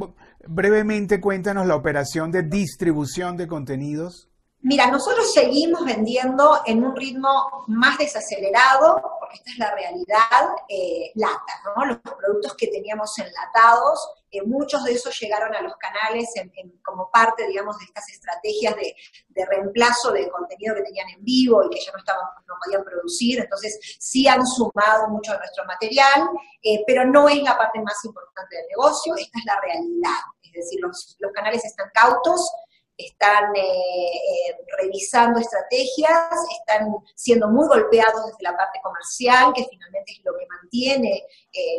Brevemente 0.47 1.19
cuéntanos 1.19 1.67
la 1.67 1.75
operación 1.75 2.31
de 2.31 2.43
distribución 2.43 3.35
de 3.35 3.45
contenidos. 3.45 4.29
Mira, 4.61 4.89
nosotros 4.89 5.33
seguimos 5.33 5.83
vendiendo 5.83 6.61
en 6.65 6.81
un 6.81 6.95
ritmo 6.95 7.65
más 7.67 7.97
desacelerado, 7.97 9.01
porque 9.19 9.35
esta 9.35 9.51
es 9.51 9.57
la 9.57 9.75
realidad, 9.75 10.55
eh, 10.69 11.11
lata, 11.15 11.53
¿no? 11.75 11.85
Los 11.85 11.97
productos 11.97 12.55
que 12.55 12.67
teníamos 12.67 13.11
enlatados, 13.19 13.99
eh, 14.33 14.41
muchos 14.43 14.83
de 14.83 14.93
esos 14.93 15.17
llegaron 15.19 15.53
a 15.53 15.61
los 15.61 15.75
canales 15.77 16.33
como 16.81 17.11
parte, 17.11 17.47
digamos, 17.47 17.77
de 17.77 17.85
estas 17.85 18.09
estrategias 18.09 18.75
de, 18.75 19.45
reemplazo 19.45 20.11
de 20.11 20.27
contenido 20.29 20.73
que 20.73 20.81
tenían 20.81 21.07
en 21.09 21.23
vivo 21.23 21.63
y 21.63 21.69
que 21.69 21.79
ya 21.79 21.91
no, 21.91 21.99
estaban, 21.99 22.25
no 22.47 22.55
podían 22.63 22.83
producir, 22.83 23.39
entonces 23.39 23.79
sí 23.99 24.27
han 24.27 24.43
sumado 24.45 25.07
mucho 25.09 25.33
de 25.33 25.37
nuestro 25.37 25.65
material, 25.65 26.29
eh, 26.63 26.83
pero 26.87 27.05
no 27.05 27.29
es 27.29 27.43
la 27.43 27.55
parte 27.55 27.79
más 27.81 28.03
importante 28.03 28.55
del 28.55 28.65
negocio, 28.69 29.15
esta 29.15 29.37
es 29.37 29.45
la 29.45 29.61
realidad, 29.61 30.21
es 30.41 30.51
decir, 30.51 30.79
los, 30.81 31.15
los 31.19 31.31
canales 31.31 31.63
están 31.63 31.91
cautos, 31.93 32.51
están 32.97 33.55
eh, 33.55 34.57
revisando 34.77 35.39
estrategias, 35.39 36.29
están 36.59 36.89
siendo 37.15 37.49
muy 37.49 37.67
golpeados 37.67 38.25
desde 38.27 38.43
la 38.43 38.55
parte 38.55 38.79
comercial, 38.83 39.53
que 39.53 39.65
finalmente 39.69 40.11
es 40.11 40.21
lo 40.23 40.33
que 40.37 40.45
mantiene 40.47 41.25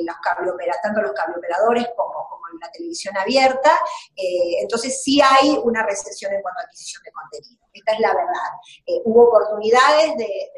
los 0.05 0.17
tanto 0.83 1.03
los 1.03 1.13
cableoperadores 1.13 1.87
como, 1.97 2.13
como 2.29 2.43
la 2.61 2.71
televisión 2.71 3.17
abierta. 3.17 3.77
entonces 4.61 5.03
sí 5.03 5.21
hay 5.21 5.59
una 5.63 5.85
recesión 5.85 6.33
en 6.33 6.43
cuanto 6.43 6.61
a 6.61 6.65
adquisición 6.65 7.03
de 7.03 7.13
contenido. 7.13 7.65
Esta 7.73 7.93
es 7.93 8.01
la 8.01 8.15
verdad. 8.15 9.03
hubo 9.05 9.29
oportunidades 9.29 10.17
de, 10.17 10.51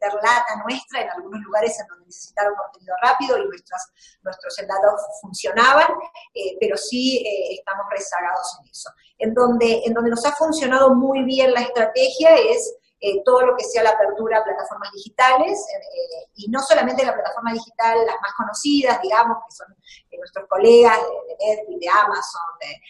meter 0.00 0.20
nuestra 0.64 1.02
en 1.02 1.10
algunos 1.10 1.40
lugares 1.42 1.78
en 1.80 1.86
donde 1.86 2.06
necesitaron 2.06 2.54
contenido 2.54 2.94
rápido 3.02 3.38
y 3.38 3.46
nuestras, 3.46 3.92
nuestros 4.22 4.56
datos 4.56 5.00
funcionaban, 5.20 5.88
pero 6.60 6.76
sí 6.76 7.24
estamos 7.50 7.86
rezagados 7.90 8.58
en 8.60 8.70
eso. 8.70 8.90
En 9.18 9.34
donde, 9.34 9.82
en 9.84 9.92
donde 9.92 10.10
nos 10.10 10.24
ha 10.24 10.32
funcionado 10.32 10.94
muy 10.94 11.24
bien 11.24 11.52
la 11.52 11.60
estrategia 11.60 12.36
es 12.36 12.74
eh, 13.02 13.22
todo 13.24 13.40
lo 13.46 13.56
que 13.56 13.64
sea 13.64 13.82
la 13.82 13.90
apertura 13.90 14.38
a 14.38 14.44
plataformas 14.44 14.92
digitales, 14.92 15.58
eh, 15.74 16.28
y 16.34 16.48
no 16.48 16.60
solamente 16.60 17.02
la 17.02 17.14
plataforma 17.14 17.52
digital, 17.54 17.96
las 18.04 18.20
más 18.20 18.34
conocidas, 18.36 19.00
digamos, 19.00 19.38
que 19.48 19.56
son 19.56 19.72
eh, 20.10 20.18
nuestros 20.18 20.46
colegas 20.46 20.98
de, 20.98 21.46
Netflix, 21.46 21.80
de 21.80 21.88
Amazon, 21.88 22.42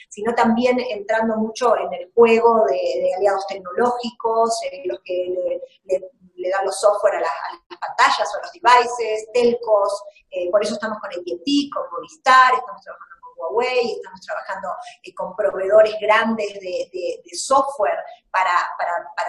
sino 0.09 0.35
también 0.35 0.81
entrando 0.81 1.37
mucho 1.37 1.77
en 1.77 1.93
el 1.93 2.11
juego 2.13 2.65
de, 2.67 3.15
aliados 3.17 3.47
tecnológicos, 3.47 4.59
los 4.87 4.99
que 5.05 5.61
le, 5.85 6.51
dan 6.51 6.65
los 6.65 6.81
software 6.81 7.15
a, 7.15 7.21
las 7.21 7.79
pantallas 7.79 8.35
o 8.35 8.39
a 8.39 8.43
los 8.43 8.53
devices, 8.53 9.29
telcos, 9.33 10.03
por 10.51 10.63
eso 10.65 10.75
estamos 10.75 10.99
con 10.99 11.11
AT&T, 11.11 11.71
con 11.73 11.85
Movistar, 11.93 12.55
estamos 12.55 12.83
trabajando 12.83 13.20
Huawei, 13.41 13.93
estamos 13.97 14.21
trabajando 14.21 14.69
eh, 15.03 15.15
con 15.15 15.35
proveedores 15.35 15.95
grandes 16.01 16.53
de, 16.61 17.21
software 17.33 17.99
para, 18.31 18.51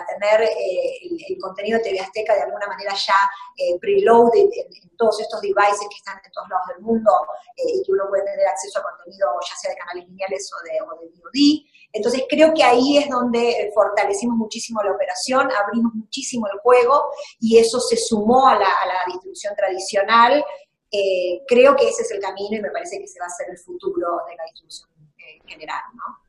tener 0.08 0.42
eh, 0.42 1.00
el, 1.30 1.38
contenido 1.40 1.78
de 1.78 1.86
TV 1.86 2.00
Azteca 2.00 2.36
de 2.36 2.42
alguna 2.42 2.68
manera 2.68 2.94
ya 2.94 3.16
eh, 3.58 3.80
preloaded 3.80 4.50
en, 4.52 4.92
todos 4.98 5.20
estos 5.22 5.42
devices 5.42 5.88
que 5.90 5.96
están 5.98 6.20
en 6.24 6.32
todos 6.32 6.48
lados 6.48 6.68
del 6.68 6.82
mundo 6.82 7.12
y 7.58 7.82
que 7.84 7.92
uno 7.92 8.06
puede 8.08 8.24
tener 8.24 8.46
acceso 8.46 8.80
a 8.80 8.84
contenido 8.84 9.30
ya 9.50 9.56
sea 9.56 9.72
de 9.72 9.78
canales 9.78 10.08
lineales 10.08 10.52
o 10.54 10.64
de, 10.64 10.82
o 10.82 11.02
de 11.02 11.08
VOD. 11.08 11.66
Entonces 11.94 12.24
creo 12.30 12.54
que 12.54 12.64
ahí 12.64 12.98
es 12.98 13.10
donde 13.10 13.72
fortalecimos 13.74 14.38
muchísimo 14.38 14.84
la 14.84 14.92
operación, 14.92 15.50
abrimos 15.52 15.94
muchísimo 15.96 16.46
el 16.54 16.60
juego 16.60 17.10
y 17.40 17.58
eso 17.58 17.80
se 17.80 17.98
sumó 17.98 18.48
a 18.48 18.60
la, 18.60 18.68
a 18.68 18.86
la 18.86 19.00
distribución 19.08 19.56
tradicional 19.56 20.46
eh, 20.92 21.44
creo 21.48 21.76
que 21.76 21.88
ese 21.88 22.04
es 22.04 22.12
el 22.12 22.20
camino 22.20 22.58
y 22.58 22.62
me 22.62 22.70
parece 22.70 22.98
que 22.98 23.06
ese 23.06 23.20
va 23.20 23.28
a 23.28 23.30
ser 23.30 23.50
el 23.50 23.58
futuro 23.58 24.08
de 24.28 24.36
la 24.36 24.44
distribución 24.44 24.90
eh, 25.18 25.40
general, 25.48 25.82
¿no? 25.94 26.22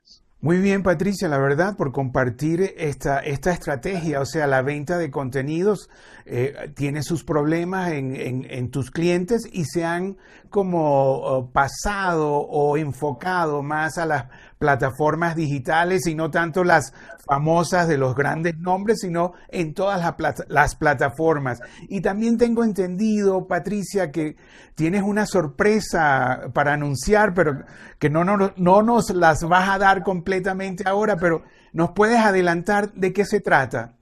Muy 0.43 0.59
bien, 0.59 0.83
Patricia, 0.83 1.29
la 1.29 1.39
verdad, 1.39 1.77
por 1.77 1.93
compartir 1.93 2.75
esta, 2.77 3.21
esta 3.21 3.53
estrategia, 3.53 4.21
o 4.21 4.27
sea, 4.27 4.49
la 4.49 4.61
venta 4.61 4.99
de 4.99 5.09
contenidos 5.09 5.89
eh, 6.27 6.73
tiene 6.75 7.05
sus 7.05 7.23
problemas 7.23 7.93
en, 7.93 8.17
en, 8.51 8.71
tus 8.73 8.91
clientes 8.91 9.49
y 9.53 9.67
se 9.67 9.85
han 9.85 10.19
como 10.51 11.13
oh, 11.13 11.51
pasado 11.53 12.39
o 12.39 12.77
enfocado 12.77 13.63
más 13.63 13.99
a 13.99 14.07
las 14.07 14.27
plataformas 14.59 15.37
digitales 15.37 16.09
y 16.09 16.17
no 16.17 16.33
tanto 16.33 16.65
las 16.65 16.93
famosas 17.33 17.89
de 17.89 17.97
los 17.97 18.15
grandes 18.15 18.59
nombres, 18.59 19.01
sino 19.01 19.33
en 19.49 19.73
todas 19.73 20.03
las, 20.49 20.77
plataformas. 20.77 21.63
Y 21.89 22.03
también 22.03 22.37
tengo 22.37 22.63
entendido, 22.63 23.47
Patricia, 23.47 24.11
que 24.11 24.37
tienes 24.75 25.03
una 25.03 25.25
sorpresa 25.25 26.51
para 26.53 26.75
anunciar, 26.75 27.33
pero 27.33 27.65
que 27.99 28.11
no, 28.11 28.23
no, 28.23 28.53
no 28.55 28.83
nos 28.83 29.09
las 29.15 29.45
vas 29.45 29.71
a 29.71 29.79
dar 29.79 30.03
completamente 30.03 30.85
ahora, 30.87 31.17
pero 31.17 31.43
nos 31.73 31.93
puedes 31.93 32.19
adelantar 32.19 32.93
de 32.93 33.15
qué 33.15 33.25
se 33.25 33.41
trata. 33.41 33.97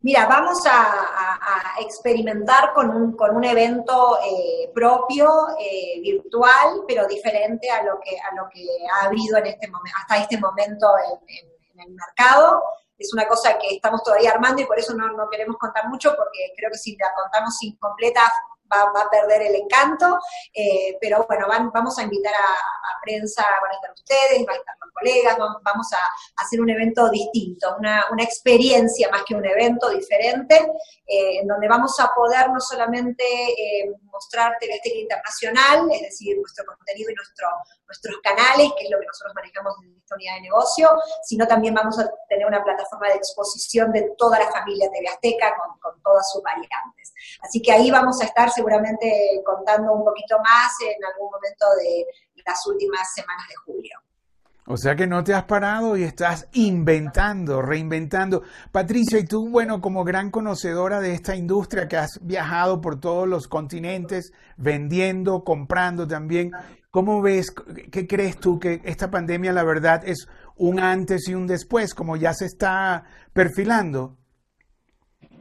Mira, 0.00 0.26
vamos 0.26 0.64
a, 0.64 1.80
experimentar 1.80 2.72
con 2.72 2.90
un, 2.90 3.16
con 3.16 3.34
un 3.34 3.42
evento 3.42 4.18
eh, 4.24 4.70
propio, 4.72 5.28
eh, 5.58 6.00
virtual, 6.00 6.84
pero 6.86 7.06
diferente 7.06 7.68
a 7.70 7.82
lo 7.82 7.98
que 8.00 8.16
a 8.18 8.34
lo 8.34 8.48
que 8.48 8.64
ha 8.92 9.06
habido 9.06 9.38
en 9.38 9.46
este 9.46 9.68
hasta 9.96 10.18
este 10.18 10.38
momento 10.38 10.86
en, 11.26 11.57
el 11.80 11.90
mercado. 11.90 12.62
Es 12.96 13.12
una 13.14 13.28
cosa 13.28 13.58
que 13.58 13.76
estamos 13.76 14.02
todavía 14.02 14.32
armando 14.32 14.60
y 14.62 14.66
por 14.66 14.78
eso 14.78 14.94
no, 14.94 15.08
no 15.12 15.28
queremos 15.30 15.56
contar 15.56 15.88
mucho, 15.88 16.14
porque 16.16 16.52
creo 16.56 16.70
que 16.70 16.78
si 16.78 16.96
la 16.96 17.12
contamos 17.14 17.62
incompleta 17.62 18.22
va, 18.70 19.00
a 19.00 19.10
perder 19.10 19.42
el 19.42 19.54
encanto, 19.56 20.18
eh, 20.54 20.96
pero 21.00 21.24
bueno, 21.26 21.46
vamos 21.72 21.98
a 21.98 22.02
invitar 22.02 22.34
a, 22.34 23.00
prensa, 23.02 23.42
van 23.62 23.70
a 23.70 23.74
estar 23.74 23.92
ustedes, 23.92 24.44
van 24.44 24.56
a 24.56 24.58
estar 24.58 24.74
los 24.80 24.92
colegas, 24.92 25.38
vamos, 25.62 25.92
a, 25.92 25.98
hacer 26.42 26.60
un 26.60 26.68
evento 26.68 27.08
distinto, 27.08 27.76
una, 27.78 28.04
experiencia 28.18 29.08
más 29.10 29.22
que 29.26 29.34
un 29.34 29.46
evento 29.46 29.88
diferente, 29.90 30.56
eh, 31.06 31.40
en 31.40 31.46
donde 31.46 31.68
vamos 31.68 31.98
a 32.00 32.10
poder 32.14 32.50
no 32.50 32.60
solamente 32.60 33.24
eh, 33.24 33.90
mostrar 34.04 34.56
TV 34.60 34.80
Internacional, 34.84 35.88
es 35.92 36.02
decir, 36.02 36.36
nuestro 36.36 36.64
contenido 36.66 37.10
y 37.10 37.14
nuestro, 37.14 37.48
nuestros 37.88 38.16
canales, 38.22 38.70
que 38.76 38.84
es 38.84 38.90
lo 38.90 39.00
que 39.00 39.06
nosotros 39.06 39.34
manejamos 39.34 39.74
en 39.82 39.96
esta 39.96 40.14
unidad 40.14 40.34
de 40.34 40.40
negocio, 40.42 40.90
sino 41.24 41.46
también 41.46 41.74
vamos 41.74 41.98
a 41.98 42.08
tener 42.28 42.46
una 42.46 42.62
plataforma 42.62 43.08
de 43.08 43.14
exposición 43.14 43.90
de 43.92 44.12
toda 44.16 44.38
la 44.38 44.50
familia 44.52 44.90
TV 44.92 45.08
Azteca 45.08 45.56
con, 45.56 45.78
con 45.80 46.02
todas 46.02 46.30
sus 46.30 46.42
variantes. 46.42 47.12
Así 47.40 47.60
que 47.60 47.72
ahí 47.72 47.90
vamos 47.90 48.20
a 48.20 48.26
estar 48.26 48.50
seguramente 48.50 49.40
contando 49.44 49.92
un 49.92 50.04
poquito 50.04 50.38
más 50.38 50.72
en 50.84 51.02
algún 51.04 51.30
momento 51.30 51.66
de 51.80 52.06
las 52.44 52.66
últimas 52.66 53.12
semanas 53.14 53.46
de 53.48 53.56
julio. 53.56 53.98
O 54.70 54.76
sea 54.76 54.94
que 54.96 55.06
no 55.06 55.24
te 55.24 55.32
has 55.32 55.44
parado 55.44 55.96
y 55.96 56.02
estás 56.02 56.46
inventando, 56.52 57.62
reinventando. 57.62 58.42
Patricia, 58.70 59.18
y 59.18 59.24
tú, 59.24 59.48
bueno, 59.48 59.80
como 59.80 60.04
gran 60.04 60.30
conocedora 60.30 61.00
de 61.00 61.14
esta 61.14 61.34
industria 61.34 61.88
que 61.88 61.96
has 61.96 62.18
viajado 62.20 62.82
por 62.82 63.00
todos 63.00 63.26
los 63.26 63.48
continentes, 63.48 64.34
vendiendo, 64.58 65.42
comprando 65.42 66.06
también, 66.06 66.52
¿cómo 66.90 67.20
ves, 67.22 67.52
qué 67.92 68.06
crees 68.06 68.38
tú 68.38 68.58
que 68.58 68.80
esta 68.84 69.10
pandemia, 69.10 69.52
la 69.52 69.64
verdad, 69.64 70.02
es 70.06 70.28
un 70.56 70.80
antes 70.80 71.28
y 71.28 71.34
un 71.34 71.46
después, 71.46 71.94
como 71.94 72.16
ya 72.16 72.32
se 72.34 72.46
está 72.46 73.04
perfilando? 73.32 74.16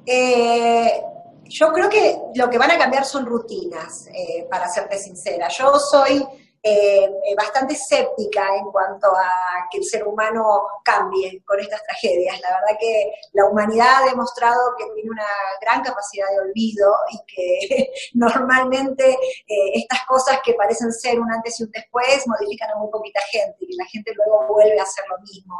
Eh, 0.05 1.01
yo 1.45 1.71
creo 1.73 1.89
que 1.89 2.17
lo 2.35 2.49
que 2.49 2.57
van 2.57 2.71
a 2.71 2.77
cambiar 2.77 3.05
son 3.05 3.25
rutinas, 3.25 4.07
eh, 4.07 4.47
para 4.49 4.69
serte 4.69 4.97
sincera. 4.97 5.47
Yo 5.49 5.73
soy 5.79 6.25
eh, 6.69 7.05
eh, 7.05 7.35
bastante 7.37 7.75
escéptica 7.75 8.57
en 8.57 8.65
cuanto 8.71 9.07
a 9.07 9.31
que 9.71 9.77
el 9.77 9.85
ser 9.85 10.05
humano 10.05 10.63
cambie 10.83 11.41
con 11.45 11.57
estas 11.61 11.81
tragedias. 11.83 12.41
La 12.41 12.49
verdad 12.49 12.77
que 12.77 13.13
la 13.31 13.45
humanidad 13.45 14.03
ha 14.03 14.09
demostrado 14.09 14.75
que 14.77 14.83
tiene 14.93 15.11
una 15.11 15.31
gran 15.61 15.81
capacidad 15.81 16.27
de 16.29 16.49
olvido 16.49 16.93
y 17.11 17.33
que 17.33 17.91
normalmente 18.15 19.11
eh, 19.11 19.71
estas 19.75 19.99
cosas 20.05 20.39
que 20.43 20.55
parecen 20.55 20.91
ser 20.91 21.21
un 21.21 21.31
antes 21.31 21.57
y 21.61 21.63
un 21.63 21.71
después 21.71 22.27
modifican 22.27 22.71
a 22.71 22.75
muy 22.75 22.89
poquita 22.91 23.21
gente 23.31 23.55
y 23.61 23.77
la 23.77 23.85
gente 23.85 24.11
luego 24.13 24.47
vuelve 24.49 24.77
a 24.77 24.83
hacer 24.83 25.05
lo 25.09 25.19
mismo. 25.19 25.55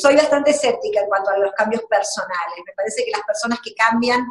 soy 0.00 0.16
bastante 0.16 0.50
escéptica 0.50 1.02
en 1.02 1.06
cuanto 1.06 1.30
a 1.30 1.38
los 1.38 1.52
cambios 1.52 1.82
personales. 1.84 2.58
Me 2.66 2.72
parece 2.74 3.04
que 3.04 3.12
las 3.12 3.22
personas 3.22 3.60
que 3.62 3.74
cambian 3.74 4.26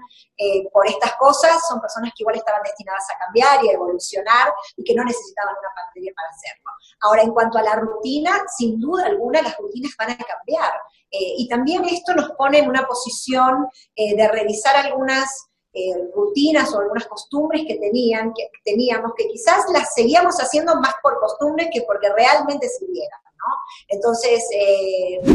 por 0.71 0.87
estas 0.87 1.15
cosas 1.17 1.61
son 1.67 1.79
personas 1.79 2.11
que 2.15 2.23
igual 2.23 2.35
estaban 2.35 2.63
destinadas 2.63 3.05
a 3.13 3.19
cambiar 3.19 3.63
y 3.63 3.69
a 3.69 3.73
evolucionar 3.73 4.53
y 4.75 4.83
que 4.83 4.95
no 4.95 5.03
necesitaban 5.03 5.55
una 5.59 5.69
pandemia 5.75 6.13
para 6.15 6.29
hacerlo. 6.29 6.71
Ahora, 7.01 7.21
en 7.23 7.31
cuanto 7.31 7.57
a 7.57 7.63
la 7.63 7.75
rutina, 7.75 8.31
sin 8.57 8.79
duda 8.79 9.05
alguna 9.05 9.41
las 9.41 9.57
rutinas 9.57 9.91
van 9.97 10.11
a 10.11 10.17
cambiar. 10.17 10.73
Eh, 11.11 11.35
y 11.37 11.47
también 11.47 11.83
esto 11.85 12.13
nos 12.13 12.31
pone 12.31 12.59
en 12.59 12.69
una 12.69 12.87
posición 12.87 13.67
eh, 13.95 14.15
de 14.15 14.27
revisar 14.29 14.75
algunas 14.77 15.47
eh, 15.73 16.09
rutinas 16.15 16.73
o 16.73 16.79
algunas 16.79 17.05
costumbres 17.07 17.63
que, 17.67 17.75
tenían, 17.75 18.33
que 18.33 18.49
teníamos, 18.63 19.11
que 19.17 19.27
quizás 19.27 19.65
las 19.73 19.93
seguíamos 19.93 20.37
haciendo 20.37 20.75
más 20.75 20.93
por 21.03 21.19
costumbre 21.19 21.69
que 21.73 21.81
porque 21.81 22.09
realmente 22.13 22.69
sirvieran. 22.69 23.19
¿no? 23.23 23.55
Entonces, 23.87 24.45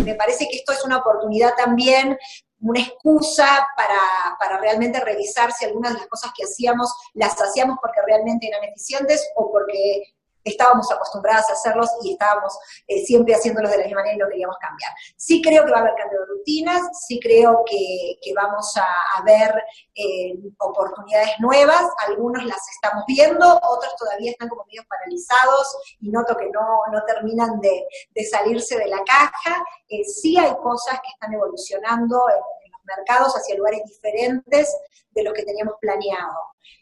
me 0.04 0.14
parece 0.14 0.46
que 0.48 0.58
esto 0.58 0.72
es 0.72 0.84
una 0.84 0.98
oportunidad 0.98 1.54
también 1.56 2.16
una 2.60 2.80
excusa 2.80 3.66
para, 3.76 4.36
para, 4.38 4.58
realmente 4.58 5.00
revisar 5.00 5.52
si 5.52 5.64
algunas 5.64 5.92
de 5.92 5.98
las 5.98 6.08
cosas 6.08 6.32
que 6.36 6.44
hacíamos 6.44 6.92
las 7.14 7.40
hacíamos 7.40 7.76
porque 7.80 8.00
realmente 8.06 8.48
eran 8.48 8.64
eficientes 8.64 9.28
o 9.36 9.50
porque 9.50 10.15
estábamos 10.46 10.90
acostumbradas 10.90 11.48
a 11.50 11.54
hacerlos 11.54 11.90
y 12.02 12.12
estábamos 12.12 12.56
eh, 12.86 13.04
siempre 13.04 13.34
haciéndolos 13.34 13.70
de 13.70 13.78
la 13.78 13.84
misma 13.84 14.00
manera 14.00 14.16
y 14.16 14.18
no 14.18 14.28
queríamos 14.28 14.56
cambiar. 14.60 14.92
Sí 15.16 15.42
creo 15.42 15.64
que 15.64 15.72
va 15.72 15.78
a 15.78 15.80
haber 15.80 15.94
cambio 15.96 16.20
de 16.20 16.26
rutinas, 16.26 16.82
sí 17.06 17.20
creo 17.20 17.62
que, 17.66 18.16
vamos 18.34 18.74
a, 18.76 19.22
ver 19.24 19.50
eh, 19.94 20.34
oportunidades 20.58 21.30
nuevas, 21.40 21.84
algunos 22.06 22.44
las 22.44 22.60
estamos 22.70 23.04
viendo, 23.06 23.60
otros 23.62 23.96
todavía 23.98 24.30
están 24.30 24.48
como 24.48 24.64
medio 24.66 24.82
paralizados 24.88 25.76
y 26.00 26.10
noto 26.10 26.36
que 26.36 26.48
no, 26.50 26.82
no 26.92 27.02
terminan 27.04 27.60
de, 27.60 27.86
salirse 28.30 28.78
de 28.78 28.88
la 28.88 29.02
caja. 29.04 29.62
Eh, 29.88 30.04
sí 30.04 30.36
hay 30.38 30.54
cosas 30.56 31.00
que 31.00 31.10
están 31.12 31.32
evolucionando 31.32 32.20
en, 32.28 32.36
los 32.70 32.96
mercados 32.96 33.34
hacia 33.34 33.56
lugares 33.56 33.82
diferentes 33.84 34.76
de 35.10 35.22
los 35.24 35.32
que 35.34 35.44
teníamos 35.44 35.74
planeado 35.80 36.38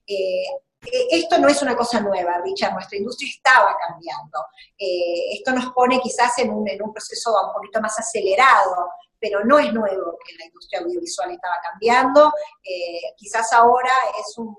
eh, 0.07 0.45
esto 1.11 1.39
no 1.39 1.49
es 1.49 1.63
una 1.63 1.77
cosa 1.77 2.01
nueva, 2.01 2.41
Richard, 2.45 2.73
nuestra 2.73 2.99
industria 2.99 3.31
estaba 3.31 3.77
cambiando. 3.87 4.47
Eh, 4.79 5.35
esto 5.35 5.53
nos 5.53 5.73
pone 5.73 6.01
quizás 6.01 6.39
en 6.39 6.51
un, 6.51 6.69
en 6.69 6.83
un 6.83 6.93
proceso 6.93 7.35
un 7.47 7.53
poquito 7.53 7.81
más 7.81 7.99
acelerado, 7.99 8.91
pero 9.19 9.45
no 9.45 9.59
es 9.59 9.73
nuevo 9.73 10.19
que 10.25 10.35
la 10.37 10.47
industria 10.47 10.81
audiovisual 10.81 11.31
estaba 11.31 11.57
cambiando. 11.63 12.33
Eh, 12.63 13.15
quizás 13.17 13.53
ahora 13.53 13.93
es 14.19 14.37
un 14.39 14.57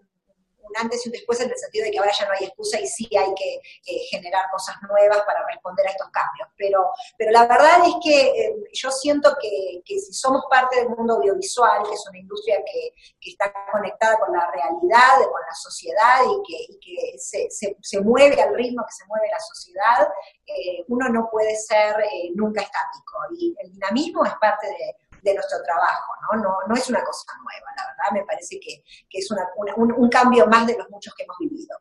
un 0.68 0.78
antes 0.78 1.06
y 1.06 1.10
un 1.10 1.14
después 1.14 1.40
en 1.42 1.50
el 1.50 1.58
sentido 1.58 1.86
de 1.86 1.92
que 1.92 2.00
ahora 2.00 2.12
ya 2.18 2.26
no 2.26 2.34
hay 2.34 2.46
excusa 2.46 2.80
y 2.80 2.88
sí 2.88 3.08
hay 3.18 3.34
que 3.36 3.56
eh, 3.56 4.00
generar 4.10 4.46
cosas 4.52 4.76
nuevas 4.88 5.22
para 5.26 5.46
responder 5.48 5.88
a 5.88 5.92
estos 5.92 6.10
cambios. 6.10 6.48
Pero, 6.58 6.92
pero 7.18 7.32
la 7.32 7.46
verdad 7.46 7.86
es 7.86 7.96
que 8.04 8.28
eh, 8.28 8.56
yo 8.74 8.92
siento 8.92 9.36
que, 9.40 9.82
si 9.86 10.14
somos 10.14 10.44
parte 10.50 10.78
del 10.78 10.90
mundo 10.90 11.16
audiovisual, 11.16 11.84
que 11.88 11.94
es 11.94 12.08
una 12.10 12.20
industria 12.20 12.64
que, 12.66 12.94
está 13.26 13.52
conectada 13.72 14.18
con 14.20 14.32
la 14.34 14.52
realidad, 14.52 15.18
con 15.18 15.42
la 15.42 15.56
sociedad 15.56 16.22
y 16.24 16.78
que, 16.80 17.18
se, 17.18 18.02
mueve 18.02 18.40
al 18.40 18.54
ritmo 18.54 18.84
que 18.86 18.94
se 18.94 19.06
mueve 19.08 19.28
la 19.32 19.40
sociedad, 19.40 20.08
eh, 20.46 20.86
uno 20.88 21.10
no 21.10 21.28
puede 21.32 21.56
ser 21.56 21.96
nunca 22.36 22.62
estático. 22.62 23.18
Y 23.38 23.56
el 23.60 23.72
dinamismo 23.72 24.26
es 24.26 24.34
parte 24.40 24.68
de 24.68 24.96
de 25.26 25.34
nuestro 25.34 25.58
trabajo, 25.64 26.14
¿no? 26.22 26.44
No, 26.44 26.56
no 26.68 26.76
es 26.76 26.88
una 26.90 27.04
cosa 27.04 27.34
nueva, 27.44 27.68
la 27.76 27.84
verdad, 27.88 28.22
me 28.22 28.26
parece 28.26 28.60
que, 28.60 28.84
es 29.12 29.30
un, 29.76 30.10
cambio 30.10 30.46
más 30.48 30.68
de 30.68 30.78
los 30.78 30.90
muchos 30.90 31.14
que 31.16 31.24
hemos 31.24 31.38
vivido. 31.40 31.76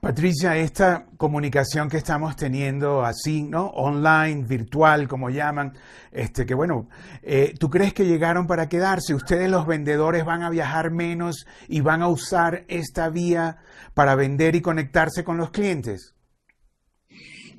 Patricia, 0.00 0.56
esta 0.56 1.06
comunicación 1.16 1.88
que 1.88 1.98
estamos 1.98 2.34
teniendo 2.34 3.04
así, 3.04 3.44
¿no? 3.44 3.66
Online, 3.68 4.42
virtual, 4.42 5.06
como 5.06 5.30
llaman, 5.30 5.78
este, 6.10 6.44
que 6.44 6.54
bueno, 6.54 6.88
eh, 7.22 7.54
¿tú 7.60 7.70
crees 7.70 7.94
que 7.94 8.04
llegaron 8.04 8.48
para 8.48 8.68
quedarse? 8.68 9.14
¿Ustedes 9.14 9.48
los 9.48 9.64
vendedores 9.64 10.24
van 10.24 10.42
a 10.42 10.50
viajar 10.50 10.90
menos 10.90 11.46
y 11.68 11.82
van 11.82 12.02
a 12.02 12.08
usar 12.08 12.64
esta 12.66 13.10
vía 13.10 13.58
para 13.94 14.16
vender 14.16 14.56
y 14.56 14.62
conectarse 14.62 15.22
con 15.22 15.36
los 15.36 15.50
clientes? 15.50 16.16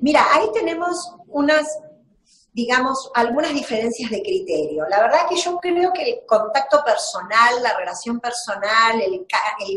Mira, 0.00 0.22
ahí 0.34 0.46
tenemos 0.52 1.16
unas 1.28 1.66
digamos, 2.54 3.10
algunas 3.14 3.52
diferencias 3.52 4.08
de 4.10 4.22
criterio. 4.22 4.86
La 4.88 5.00
verdad 5.00 5.28
que 5.28 5.34
yo 5.34 5.58
creo 5.58 5.92
que 5.92 6.02
el 6.08 6.20
contacto 6.24 6.84
personal, 6.84 7.60
la 7.60 7.76
relación 7.76 8.20
personal, 8.20 9.00
el, 9.00 9.26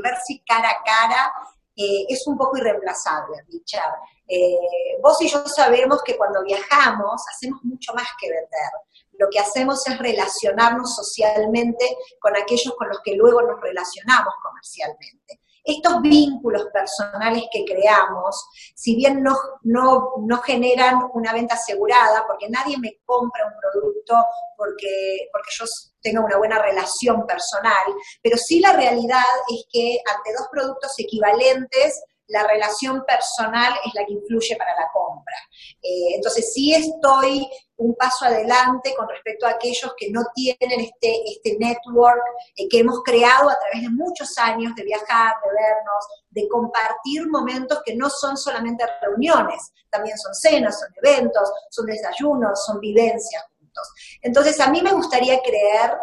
verse 0.03 0.43
cara 0.45 0.69
a 0.69 0.83
cara, 0.83 1.33
eh, 1.75 2.05
es 2.07 2.27
un 2.27 2.37
poco 2.37 2.55
irreemplazable, 2.57 3.43
Richard. 3.51 3.93
Eh, 4.27 4.99
vos 5.01 5.19
y 5.21 5.27
yo 5.27 5.43
sabemos 5.47 6.03
que 6.03 6.17
cuando 6.17 6.43
viajamos 6.43 7.19
hacemos 7.33 7.63
mucho 7.63 7.93
más 7.95 8.07
que 8.21 8.29
vender. 8.29 8.71
Lo 9.13 9.27
que 9.31 9.39
hacemos 9.39 9.85
es 9.87 9.97
relacionarnos 9.97 10.95
socialmente 10.95 11.97
con 12.19 12.37
aquellos 12.37 12.75
con 12.77 12.89
los 12.89 12.99
que 13.03 13.15
luego 13.15 13.41
nos 13.41 13.59
relacionamos 13.59 14.35
comercialmente 14.43 15.41
estos 15.67 16.01
vínculos 16.01 16.67
personales 16.71 17.43
que 17.51 17.65
creamos, 17.65 18.47
si 18.73 18.95
bien 18.95 19.21
no, 19.21 19.35
no, 19.63 20.37
generan 20.41 21.09
una 21.13 21.33
venta 21.33 21.55
asegurada, 21.55 22.25
porque 22.25 22.49
nadie 22.49 22.77
me 22.79 22.97
compra 23.05 23.45
un 23.45 23.53
producto 23.59 24.15
porque, 24.55 25.27
porque 25.31 25.49
yo 25.59 25.65
tenga 26.01 26.21
una 26.21 26.37
buena 26.37 26.59
relación 26.59 27.25
personal, 27.27 27.93
pero 28.23 28.37
sí 28.37 28.61
la 28.61 28.73
realidad 28.73 29.23
es 29.49 29.65
que 29.69 29.99
ante 30.15 30.33
dos 30.33 30.47
productos 30.49 30.93
equivalentes, 30.97 32.01
la 32.27 32.43
relación 32.43 33.03
personal 33.05 33.73
es 33.85 33.93
la 33.93 34.05
que 34.05 34.13
influye 34.13 34.55
para 34.57 34.75
la 34.75 34.89
compra. 34.91 35.35
Eh, 35.81 36.15
entonces, 36.15 36.53
sí 36.53 36.73
estoy 36.73 37.47
un 37.77 37.95
paso 37.95 38.25
adelante 38.25 38.93
con 38.95 39.07
respecto 39.07 39.45
a 39.45 39.51
aquellos 39.51 39.93
que 39.95 40.09
no 40.11 40.23
tienen 40.33 40.79
este, 40.79 41.23
este 41.25 41.57
network 41.59 42.21
eh, 42.55 42.67
que 42.67 42.79
hemos 42.79 43.01
creado 43.03 43.49
a 43.49 43.59
través 43.59 43.83
de 43.83 43.89
muchos 43.89 44.37
años 44.37 44.73
de 44.75 44.83
viajar, 44.83 45.35
de 45.43 45.49
vernos, 45.51 46.07
de 46.29 46.47
compartir 46.49 47.27
momentos 47.27 47.81
que 47.85 47.95
no 47.95 48.09
son 48.09 48.35
solamente 48.35 48.83
reuniones, 49.01 49.71
también 49.89 50.17
son 50.17 50.33
cenas, 50.33 50.79
son 50.79 50.89
eventos, 51.03 51.49
son 51.69 51.85
desayunos, 51.85 52.65
son 52.65 52.79
vivencias 52.79 53.43
juntos. 53.57 53.87
Entonces, 54.21 54.59
a 54.59 54.69
mí 54.69 54.81
me 54.81 54.93
gustaría 54.93 55.39
creer 55.41 55.97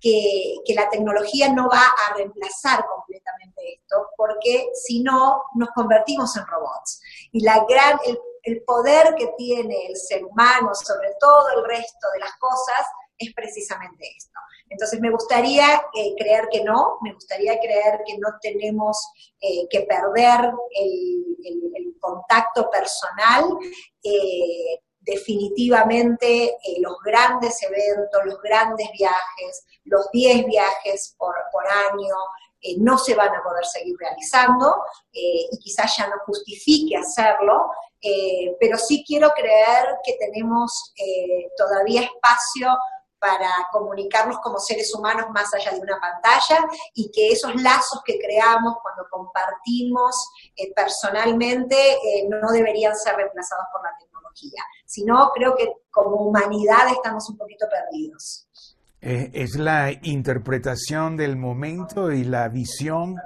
que, 0.00 0.56
que, 0.64 0.74
la 0.74 0.90
tecnología 0.90 1.52
no 1.52 1.68
va 1.68 1.84
a 1.84 2.14
reemplazar 2.14 2.84
completamente 2.84 3.41
porque 4.22 4.70
si 4.72 5.02
no, 5.02 5.42
nos 5.56 5.70
convertimos 5.70 6.36
en 6.36 6.46
robots. 6.46 7.00
Y 7.32 7.42
la 7.42 7.66
gran, 7.68 7.98
el 8.44 8.62
poder 8.62 9.16
que 9.16 9.32
tiene 9.36 9.86
el 9.88 9.96
ser 9.96 10.24
humano 10.24 10.70
sobre 10.74 11.08
todo 11.18 11.48
el 11.56 11.64
resto 11.64 12.06
de 12.14 12.20
las 12.20 12.30
cosas 12.38 12.86
es 13.18 13.34
precisamente 13.34 14.06
esto. 14.16 14.38
Entonces 14.68 15.00
me 15.00 15.10
gustaría 15.10 15.82
eh, 15.92 16.14
creer 16.16 16.48
que 16.52 16.62
no, 16.62 16.98
me 17.00 17.12
gustaría 17.14 17.58
creer 17.58 18.02
que 18.06 18.16
no 18.18 18.28
tenemos 18.40 18.96
eh, 19.40 19.66
que 19.68 19.80
perder 19.80 20.52
el, 20.70 21.18
contacto 22.00 22.68
personal. 22.68 23.44
Eh, 24.02 24.80
definitivamente 24.98 26.56
los 26.78 26.96
grandes 27.04 27.62
eventos, 27.62 28.24
los 28.24 28.40
grandes 28.42 28.88
viajes, 28.92 29.64
los 29.84 30.08
10 30.10 30.46
viajes 30.46 31.14
por 31.18 31.34
año, 31.92 32.14
no 32.78 32.98
se 32.98 33.14
van 33.14 33.34
a 33.34 33.42
poder 33.42 33.64
seguir 33.64 33.96
realizando 33.98 34.82
y 35.12 35.58
quizás 35.58 35.96
ya 35.96 36.06
no 36.08 36.16
justifique 36.26 36.96
hacerlo, 36.96 37.70
eh, 38.02 38.56
pero 38.58 38.76
sí 38.78 39.04
quiero 39.06 39.30
creer 39.30 39.96
que 40.04 40.16
tenemos 40.18 40.92
eh, 40.96 41.48
todavía 41.56 42.02
espacio 42.02 42.68
para 43.20 43.48
comunicarnos 43.70 44.40
como 44.40 44.58
seres 44.58 44.92
humanos 44.92 45.26
más 45.30 45.54
allá 45.54 45.70
de 45.70 45.78
una 45.78 46.00
pantalla 46.00 46.66
y 46.94 47.12
que 47.12 47.28
esos 47.28 47.54
lazos 47.62 48.02
que 48.04 48.18
creamos 48.18 48.74
cuando 48.82 49.04
compartimos 49.08 50.28
eh, 50.56 50.72
personalmente 50.74 51.76
no 52.28 52.50
deberían 52.50 52.96
ser 52.96 53.14
reemplazados 53.14 53.66
por 53.72 53.84
la 53.84 53.96
tecnología, 54.00 54.64
sino 54.84 55.30
creo 55.32 55.54
que 55.54 55.72
como 55.92 56.26
humanidad 56.26 56.88
estamos 56.90 57.30
un 57.30 57.38
poquito 57.38 57.66
perdidos. 57.70 58.48
Es 59.02 59.56
la 59.56 59.92
interpretación 60.02 61.16
del 61.16 61.36
momento 61.36 62.12
y 62.12 62.22
la 62.24 62.48
visión 62.48 63.16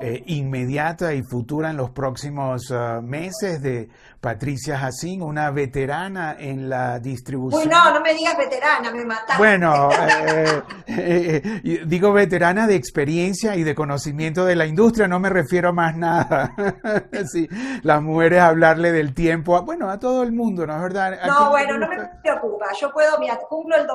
eh, 0.00 0.24
inmediata 0.26 1.14
y 1.14 1.22
futura 1.22 1.70
en 1.70 1.76
los 1.76 1.90
próximos 1.90 2.68
uh, 2.70 3.00
meses 3.00 3.62
de 3.62 3.88
Patricia 4.20 4.76
Jacín, 4.76 5.22
una 5.22 5.50
veterana 5.50 6.34
en 6.38 6.68
la 6.68 6.98
distribución. 6.98 7.62
Uy, 7.62 7.68
no, 7.68 7.94
no 7.94 8.00
me 8.00 8.12
digas 8.12 8.36
veterana, 8.36 8.90
me 8.90 9.04
mataste. 9.04 9.36
Bueno, 9.36 9.90
eh, 10.08 10.62
eh, 10.88 11.82
digo 11.86 12.12
veterana 12.12 12.66
de 12.66 12.74
experiencia 12.74 13.54
y 13.54 13.62
de 13.62 13.74
conocimiento 13.74 14.44
de 14.44 14.56
la 14.56 14.66
industria, 14.66 15.06
no 15.06 15.20
me 15.20 15.28
refiero 15.28 15.68
a 15.68 15.72
más 15.72 15.96
nada. 15.96 16.54
sí, 17.30 17.48
las 17.82 18.02
mujeres 18.02 18.40
hablarle 18.40 18.90
del 18.90 19.14
tiempo, 19.14 19.60
bueno, 19.62 19.88
a 19.90 20.00
todo 20.00 20.22
el 20.22 20.32
mundo, 20.32 20.66
¿no 20.66 20.74
es 20.74 20.82
verdad? 20.82 21.20
No, 21.26 21.50
bueno, 21.50 21.78
no 21.78 21.86
me 21.86 21.98
preocupa. 22.20 22.66
Yo 22.80 22.90
puedo, 22.92 23.18
mira, 23.18 23.38
cumplo 23.48 23.76
el 23.76 23.86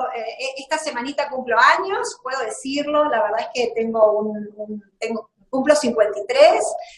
esta 0.56 0.78
semanita 0.78 1.28
cumplo 1.28 1.56
años, 1.58 2.18
puedo 2.22 2.40
decirlo, 2.40 3.04
la 3.04 3.22
verdad 3.22 3.40
es 3.40 3.48
que 3.52 3.72
tengo 3.74 4.18
un 4.18 4.80
tengo 5.00 5.29
cumplo 5.50 5.74
53, 5.74 6.52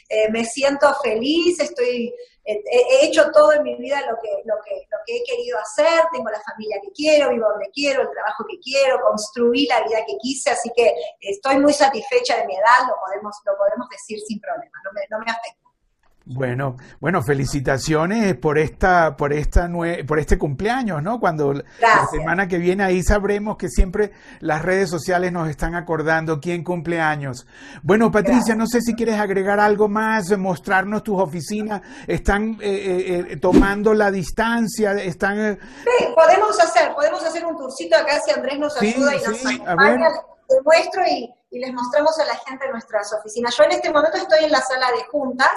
eh, 0.09 0.31
me 0.31 0.45
siento 0.45 0.87
feliz, 1.03 1.59
estoy, 1.59 2.15
eh, 2.45 2.63
he 2.65 3.07
hecho 3.07 3.31
todo 3.33 3.53
en 3.55 3.63
mi 3.63 3.77
vida 3.77 4.01
lo 4.03 4.17
que, 4.23 4.31
lo, 4.45 4.55
que, 4.65 4.87
lo 4.91 4.99
que 5.07 5.17
he 5.17 5.25
querido 5.25 5.59
hacer, 5.59 6.05
tengo 6.13 6.31
la 6.31 6.41
familia 6.41 6.77
que 6.83 6.93
quiero, 6.93 7.31
vivo 7.31 7.49
donde 7.49 7.71
quiero, 7.73 8.03
el 8.03 8.11
trabajo 8.11 8.45
que 8.49 8.59
quiero, 8.61 9.01
construí 9.01 9.67
la 9.67 9.83
vida 9.83 10.05
que 10.07 10.17
quise, 10.21 10.51
así 10.51 10.71
que 10.77 10.95
estoy 11.21 11.59
muy 11.59 11.73
satisfecha 11.73 12.37
de 12.37 12.47
mi 12.47 12.55
edad, 12.55 12.87
lo 12.87 12.95
podemos, 13.01 13.35
lo 13.45 13.57
podemos 13.57 13.89
decir 13.89 14.21
sin 14.21 14.39
problema, 14.39 14.79
no 14.85 14.93
me, 14.93 15.01
no 15.11 15.19
me 15.19 15.31
afecta. 15.31 15.72
Bueno, 16.35 16.77
bueno, 17.01 17.23
felicitaciones 17.23 18.37
por 18.37 18.59
esta, 18.59 19.17
por 19.17 19.33
esta 19.33 19.69
por 20.07 20.19
este 20.19 20.39
cumpleaños, 20.39 21.03
¿no? 21.03 21.21
Cuando 21.21 21.53
la 21.53 22.07
semana 22.11 22.49
que 22.49 22.59
viene 22.59 22.85
ahí 22.85 23.03
sabremos 23.03 23.57
que 23.57 23.69
siempre 23.69 24.13
las 24.41 24.63
redes 24.63 24.89
sociales 24.89 25.33
nos 25.33 25.49
están 25.49 25.75
acordando 25.75 26.41
quién 26.41 26.65
cumple 26.65 27.01
años. 27.01 27.47
Bueno, 27.83 28.11
Patricia, 28.11 28.55
no 28.55 28.67
sé 28.67 28.81
si 28.81 28.95
quieres 28.95 29.19
agregar 29.19 29.61
algo 29.61 29.89
más, 29.89 30.37
mostrarnos 30.39 31.03
tus 31.03 31.21
oficinas, 31.21 31.83
están 32.07 32.59
eh, 32.61 32.71
eh, 32.71 33.27
eh, 33.31 33.37
tomando 33.37 33.95
la 33.95 34.11
distancia, 34.11 34.93
están. 34.93 35.59
Sí, 35.85 36.07
podemos 36.15 36.59
hacer, 36.61 36.95
podemos 36.95 37.25
hacer 37.25 37.45
un 37.45 37.57
tourcito 37.57 37.97
acá 37.97 38.21
si 38.25 38.33
Andrés 38.33 38.59
nos 38.59 38.81
ayuda 38.81 39.17
y 39.17 39.23
nos 39.23 39.47
acompaña. 39.47 40.09
Te 40.49 40.61
muestro 40.65 41.03
y, 41.07 41.33
y 41.51 41.59
les 41.59 41.73
mostramos 41.73 42.19
a 42.19 42.25
la 42.27 42.37
gente 42.37 42.69
nuestras 42.71 43.13
oficinas. 43.13 43.57
Yo 43.57 43.65
en 43.65 43.73
este 43.73 43.91
momento 43.91 44.19
estoy 44.19 44.45
en 44.45 44.51
la 44.51 44.61
sala 44.61 44.87
de 44.91 45.05
juntas 45.11 45.51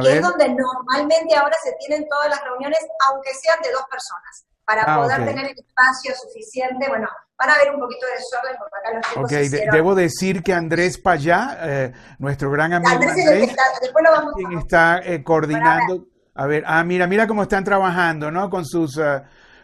que 0.00 0.16
es 0.16 0.22
donde 0.22 0.48
normalmente 0.48 1.36
ahora 1.36 1.56
se 1.62 1.72
tienen 1.72 2.08
todas 2.08 2.30
las 2.30 2.42
reuniones, 2.42 2.78
aunque 3.08 3.30
sean 3.34 3.60
de 3.62 3.72
dos 3.72 3.84
personas, 3.90 4.46
para 4.64 4.82
ah, 4.82 4.96
poder 4.96 5.24
tener 5.26 5.46
el 5.50 5.58
espacio 5.58 6.14
suficiente. 6.14 6.88
Bueno, 6.88 7.08
van 7.36 7.50
a 7.50 7.58
ver 7.58 7.74
un 7.74 7.80
poquito 7.80 8.06
de 8.06 8.12
desorden 8.12 8.56
porque 8.58 8.76
acá 8.78 8.94
los 8.94 9.06
chicos 9.06 9.58
Ok, 9.64 9.72
debo 9.72 9.94
decir 9.94 10.42
que 10.42 10.54
Andrés 10.54 10.98
Payá, 10.98 11.58
eh, 11.62 11.92
nuestro 12.18 12.50
gran 12.50 12.72
amigo 12.72 12.92
Andrés, 12.92 13.10
Andrés 13.10 13.50
está, 13.50 13.62
después 13.80 14.04
lo 14.04 14.12
vamos 14.12 14.34
quien 14.34 14.58
está 14.58 15.00
eh, 15.04 15.22
coordinando. 15.22 16.06
A 16.34 16.46
ver, 16.46 16.64
ah, 16.66 16.82
mira, 16.84 17.06
mira 17.06 17.26
cómo 17.26 17.42
están 17.42 17.64
trabajando, 17.64 18.30
¿no? 18.30 18.48
Con 18.48 18.64
sus... 18.64 18.96
Uh, 18.96 19.20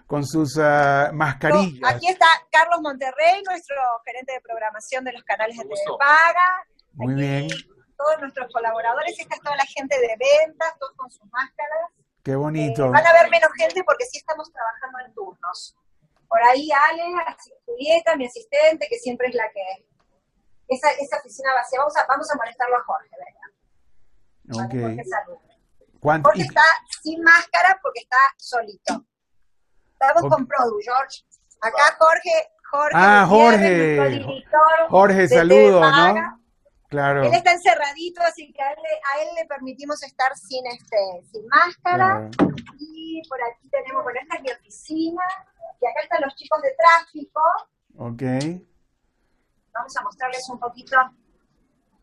con 0.06 0.24
sus 0.24 0.56
uh, 0.56 1.12
mascarillas. 1.12 1.94
aquí 1.94 2.08
está 2.08 2.24
Carlos 2.50 2.80
Monterrey, 2.80 3.42
nuestro 3.46 3.76
gerente 4.06 4.32
de 4.32 4.40
programación 4.40 5.04
de 5.04 5.12
los 5.12 5.22
canales 5.22 5.58
de 5.58 5.64
Telepaga. 5.64 6.64
Muy 6.94 7.12
bien 7.12 7.48
todos 7.98 8.20
nuestros 8.20 8.50
colaboradores. 8.52 9.18
Esta 9.18 9.34
es 9.34 9.42
toda 9.42 9.56
la 9.56 9.66
gente 9.66 9.98
de 9.98 10.16
ventas, 10.16 10.78
todos 10.78 10.94
con 10.96 11.10
sus 11.10 11.26
máscaras. 11.30 11.90
Qué 12.22 12.36
bonito. 12.36 12.86
Eh, 12.86 12.90
van 12.90 13.06
a 13.06 13.12
ver 13.12 13.28
menos 13.28 13.50
gente 13.58 13.82
porque 13.84 14.06
sí 14.06 14.18
estamos 14.18 14.50
trabajando 14.52 14.98
en 15.04 15.12
turnos. 15.14 15.76
Por 16.28 16.42
ahí 16.42 16.70
Ale, 16.90 17.02
Julieta, 17.66 18.16
mi 18.16 18.26
asistente, 18.26 18.86
que 18.88 18.98
siempre 18.98 19.28
es 19.28 19.34
la 19.34 19.50
que... 19.50 19.86
Esa, 20.68 20.90
esa 20.90 21.16
oficina 21.18 21.52
vacía. 21.54 21.78
Vamos 21.78 21.96
a, 21.96 22.06
vamos 22.06 22.30
a 22.30 22.36
molestarlo 22.36 22.76
a 22.76 22.84
Jorge, 22.84 23.10
¿verdad? 23.18 24.64
Ok. 24.64 24.72
Jorge, 26.00 26.22
Jorge 26.22 26.42
está 26.42 26.62
sin 27.02 27.22
máscara 27.22 27.78
porque 27.82 28.00
está 28.00 28.16
solito. 28.36 29.04
Estamos 29.92 30.30
con 30.30 30.46
Produ, 30.46 30.78
George. 30.82 31.24
Acá 31.60 31.96
Jorge, 31.98 32.52
Jorge. 32.70 32.92
Ah, 32.94 33.26
Jorge. 33.26 34.44
Jorge, 34.88 35.28
saludos, 35.28 35.80
¿no? 35.80 36.37
Claro. 36.88 37.22
Él 37.22 37.34
está 37.34 37.52
encerradito, 37.52 38.22
así 38.22 38.50
que 38.52 38.62
a 38.62 38.72
él, 38.72 39.28
le 39.36 39.46
permitimos 39.46 40.02
estar 40.02 40.34
sin 40.36 40.66
este, 40.66 40.96
sin 41.30 41.46
máscara. 41.46 42.30
Y 42.78 43.22
por 43.28 43.38
aquí 43.42 43.68
tenemos, 43.70 44.02
bueno, 44.02 44.18
esta 44.22 44.36
es 44.36 44.42
mi 44.42 44.50
oficina. 44.50 45.22
Y 45.80 45.86
acá 45.86 46.00
están 46.02 46.22
los 46.22 46.34
chicos 46.34 46.62
de 46.62 46.74
tráfico. 46.76 47.40
Ok. 47.98 48.22
Vamos 49.72 49.96
a 49.96 50.02
mostrarles 50.02 50.48
un 50.48 50.58
poquito. 50.58 50.96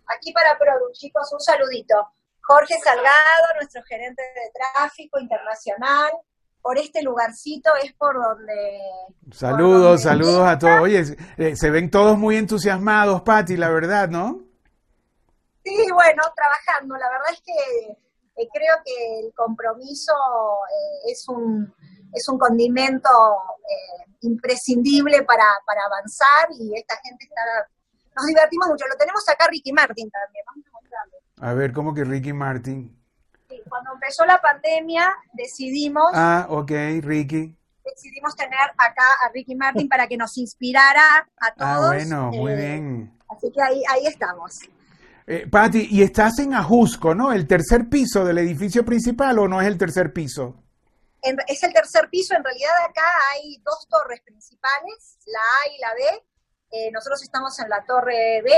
Aquí 0.08 0.32
para 0.32 0.58
Produ, 0.58 0.92
chicos, 0.94 1.34
un 1.34 1.40
saludito. 1.40 1.96
Jorge 2.42 2.76
Salgado, 2.84 3.56
nuestro 3.56 3.82
gerente 3.84 4.22
de 4.22 4.52
tráfico 4.54 5.20
internacional 5.20 6.12
por 6.62 6.80
este 6.80 7.04
lugarcito 7.04 7.70
es 7.84 7.94
por 7.94 8.16
donde... 8.16 8.80
Saludos, 9.32 10.02
saludos 10.02 10.48
a 10.48 10.58
todos. 10.58 10.82
Oye, 10.82 11.04
eh, 11.38 11.56
se 11.56 11.70
ven 11.70 11.92
todos 11.92 12.18
muy 12.18 12.38
entusiasmados, 12.38 13.22
Patti, 13.22 13.56
la 13.56 13.70
verdad, 13.70 14.10
¿no? 14.10 14.42
Sí, 15.66 15.92
bueno, 15.92 16.24
trabajando. 16.36 16.96
La 16.96 17.10
verdad 17.10 17.28
es 17.34 17.42
que 17.42 17.92
eh, 18.38 18.50
creo 18.54 18.76
que 18.86 19.20
el 19.20 19.34
compromiso 19.34 20.14
eh, 20.14 21.12
es, 21.12 21.28
un, 21.28 21.74
es 22.14 22.30
un 22.30 22.38
condimento 22.38 23.10
imprescindible 24.22 25.24
para, 25.24 25.46
para 25.66 25.82
avanzar 25.86 26.50
y 26.58 26.78
esta 26.78 26.96
gente 27.04 27.26
está... 27.26 27.42
Nos 28.16 28.28
divertimos 28.28 28.68
mucho. 28.68 28.86
Lo 28.88 28.96
tenemos 28.96 29.28
acá 29.28 29.48
Ricky 29.50 29.74
Martin 29.74 30.10
también. 30.10 30.46
Vamos 30.48 30.66
a 30.68 30.72
mostrarlo. 30.72 31.18
A 31.42 31.54
ver, 31.54 31.74
¿cómo 31.74 31.94
que 31.94 32.06
Ricky 32.06 32.32
Martin? 32.32 32.96
cuando 33.70 33.94
empezó 33.94 34.26
la 34.26 34.40
pandemia 34.42 35.14
decidimos... 35.34 36.12
Ah, 36.14 36.48
ok, 36.50 36.72
Ricky. 37.02 37.56
Decidimos 37.84 38.36
tener 38.36 38.60
acá 38.78 39.06
a 39.24 39.30
Ricky 39.34 39.56
Martin 39.56 39.88
para 39.88 40.08
que 40.08 40.18
nos 40.18 40.38
inspirara 40.38 41.30
a 41.40 41.48
ah, 41.48 41.54
todos. 41.56 41.92
Ah, 41.92 41.94
bueno, 41.94 42.32
muy 42.32 42.52
eh, 42.52 42.56
bien. 42.56 43.20
Así 43.30 43.52
que 43.52 43.62
ahí, 43.62 43.84
ahí 43.90 44.08
estamos. 44.08 44.60
Eh, 45.28 45.48
Patti, 45.50 45.88
y 45.90 46.04
estás 46.04 46.38
en 46.40 46.54
Ajusco, 46.54 47.16
¿no? 47.16 47.34
¿El 47.34 47.48
tercer 47.48 47.90
piso 47.90 48.24
del 48.24 48.38
edificio 48.38 48.86
principal 48.86 49.40
o 49.40 49.48
no 49.48 49.60
es 49.62 49.68
el 49.68 49.78
tercer 49.78 50.14
piso? 50.14 50.62
es 51.48 51.64
el 51.64 51.74
tercer 51.74 52.08
piso, 52.12 52.36
en 52.36 52.44
realidad 52.44 52.72
acá 52.88 53.02
hay 53.34 53.58
dos 53.66 53.88
torres 53.90 54.22
principales, 54.22 55.18
la 55.26 55.40
A 55.40 55.74
y 55.74 55.80
la 55.80 55.94
B. 55.96 56.24
Eh, 56.72 56.92
nosotros 56.92 57.24
estamos 57.24 57.58
en 57.60 57.70
la 57.70 57.84
torre 57.84 58.44
B, 58.44 58.52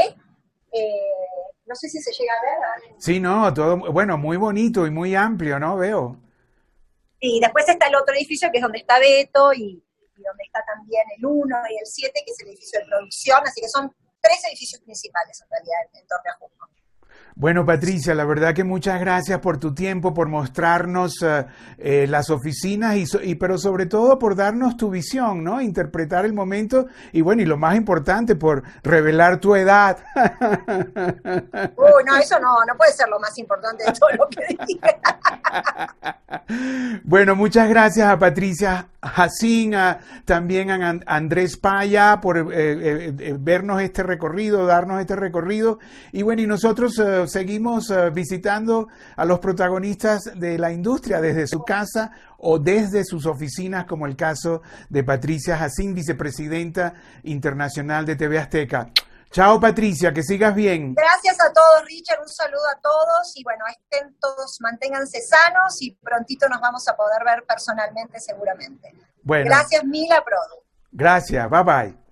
eh, 0.74 1.12
no 1.66 1.76
sé 1.76 1.88
si 1.88 2.02
se 2.02 2.12
llega 2.12 2.34
a 2.34 2.82
ver. 2.82 2.96
Sí, 3.00 3.22
no, 3.22 3.54
todo, 3.54 3.78
bueno, 3.92 4.18
muy 4.18 4.36
bonito 4.36 4.86
y 4.86 4.92
muy 4.92 5.16
amplio, 5.16 5.60
¿no? 5.60 5.78
Veo. 5.78 6.20
Y 7.20 7.40
después 7.40 7.68
está 7.70 7.88
el 7.88 7.96
otro 7.96 8.14
edificio 8.16 8.50
que 8.52 8.58
es 8.58 8.64
donde 8.64 8.80
está 8.80 9.00
Beto 9.00 9.54
y, 9.54 9.84
donde 10.16 10.44
está 10.44 10.62
también 10.66 11.04
el 11.18 11.26
1 11.26 11.58
y 11.70 11.78
el 11.78 11.86
7, 11.86 12.12
que 12.14 12.32
es 12.32 12.40
el 12.42 12.48
edificio 12.50 12.80
de 12.82 12.86
producción, 12.86 13.42
así 13.46 13.62
que 13.62 13.70
son 13.70 13.94
tres 14.28 14.46
edificios 14.46 14.82
principales 14.82 15.42
en 15.42 15.50
realidad 15.50 15.80
en 15.94 16.08
Ajusco. 16.30 16.70
Bueno, 17.40 17.64
Patricia, 17.68 18.16
la 18.16 18.26
verdad 18.26 18.56
que 18.56 18.64
muchas 18.64 19.00
gracias 19.00 19.40
por 19.42 19.60
tu 19.60 19.72
tiempo, 19.76 20.12
por 20.12 20.28
mostrarnos 20.28 21.22
eh, 21.22 21.46
eh, 21.78 22.08
las 22.08 22.32
oficinas 22.32 22.96
y, 22.96 23.36
pero 23.36 23.60
sobre 23.60 23.86
todo 23.86 24.18
por 24.18 24.36
darnos 24.36 24.76
tu 24.76 24.90
visión, 24.90 25.44
¿no? 25.44 25.62
Interpretar 25.62 26.26
el 26.26 26.34
momento 26.34 26.88
y 27.12 27.22
bueno, 27.22 27.44
y 27.44 27.46
lo 27.46 27.56
más 27.56 27.76
importante, 27.76 28.36
por 28.36 28.64
revelar 28.82 29.40
tu 29.40 29.56
edad. 29.56 30.00
Uy, 31.76 32.04
no, 32.08 32.18
eso 32.18 32.40
no, 32.40 32.56
no 32.68 32.76
puede 32.76 32.94
ser 32.94 33.08
lo 33.08 33.20
más 33.20 33.38
importante 33.38 33.84
de 33.84 33.92
todo 33.92 34.10
lo 34.18 34.28
que 34.30 34.58
dije. 34.66 34.98
bueno, 37.04 37.36
muchas 37.36 37.70
gracias 37.70 38.10
a 38.10 38.18
Patricia 38.18 38.88
Jacín, 39.00 39.76
también 40.26 40.72
a 40.72 41.00
Andrés 41.06 41.56
Paya 41.56 42.20
por 42.20 42.50
eh, 42.52 43.14
vernos 43.40 43.80
este 43.80 44.02
recorrido, 44.02 44.66
darnos 44.66 45.00
este 45.00 45.16
recorrido. 45.16 45.78
Y 46.12 46.24
bueno, 46.24 46.42
y 46.42 46.48
nosotros 46.48 47.00
seguimos 47.28 47.90
eh, 47.90 48.10
visitando 48.10 48.88
a 49.16 49.26
los 49.26 49.40
protagonistas 49.40 50.32
de 50.36 50.58
la 50.58 50.72
industria 50.72 51.22
desde 51.22 51.48
su 51.48 51.64
casa 51.64 52.12
o 52.38 52.60
desde 52.60 53.04
sus 53.04 53.26
oficinas, 53.26 53.86
como 53.86 54.06
el 54.06 54.16
caso 54.16 54.62
de 54.90 55.04
Patricia 55.04 55.58
Jacín, 55.58 55.94
vicepresidenta 55.94 56.94
internacional 57.24 58.06
de 58.06 58.16
TV 58.16 58.40
Azteca. 58.40 58.92
Chao 59.32 59.60
Patricia, 59.60 60.14
que 60.14 60.24
sigas 60.24 60.56
bien. 60.56 60.94
Gracias 60.94 61.38
a 61.42 61.52
todos, 61.52 61.86
Richard, 61.86 62.22
un 62.22 62.30
saludo 62.30 62.66
a 62.76 62.80
todos 62.82 63.34
y 63.36 63.44
bueno, 63.44 63.66
estén 63.70 64.16
todos, 64.20 64.58
manténganse 64.62 65.20
sanos 65.22 65.82
y 65.82 65.92
prontito 65.92 66.48
nos 66.48 66.62
vamos 66.62 66.88
a 66.88 66.96
poder 66.96 67.24
ver 67.26 67.44
personalmente 67.46 68.20
seguramente. 68.20 68.94
Bueno. 69.24 69.46
Gracias 69.46 69.84
Mila 69.84 70.24
Produ. 70.24 70.64
Gracias, 70.92 71.50
bye 71.50 71.64
bye. 71.64 72.07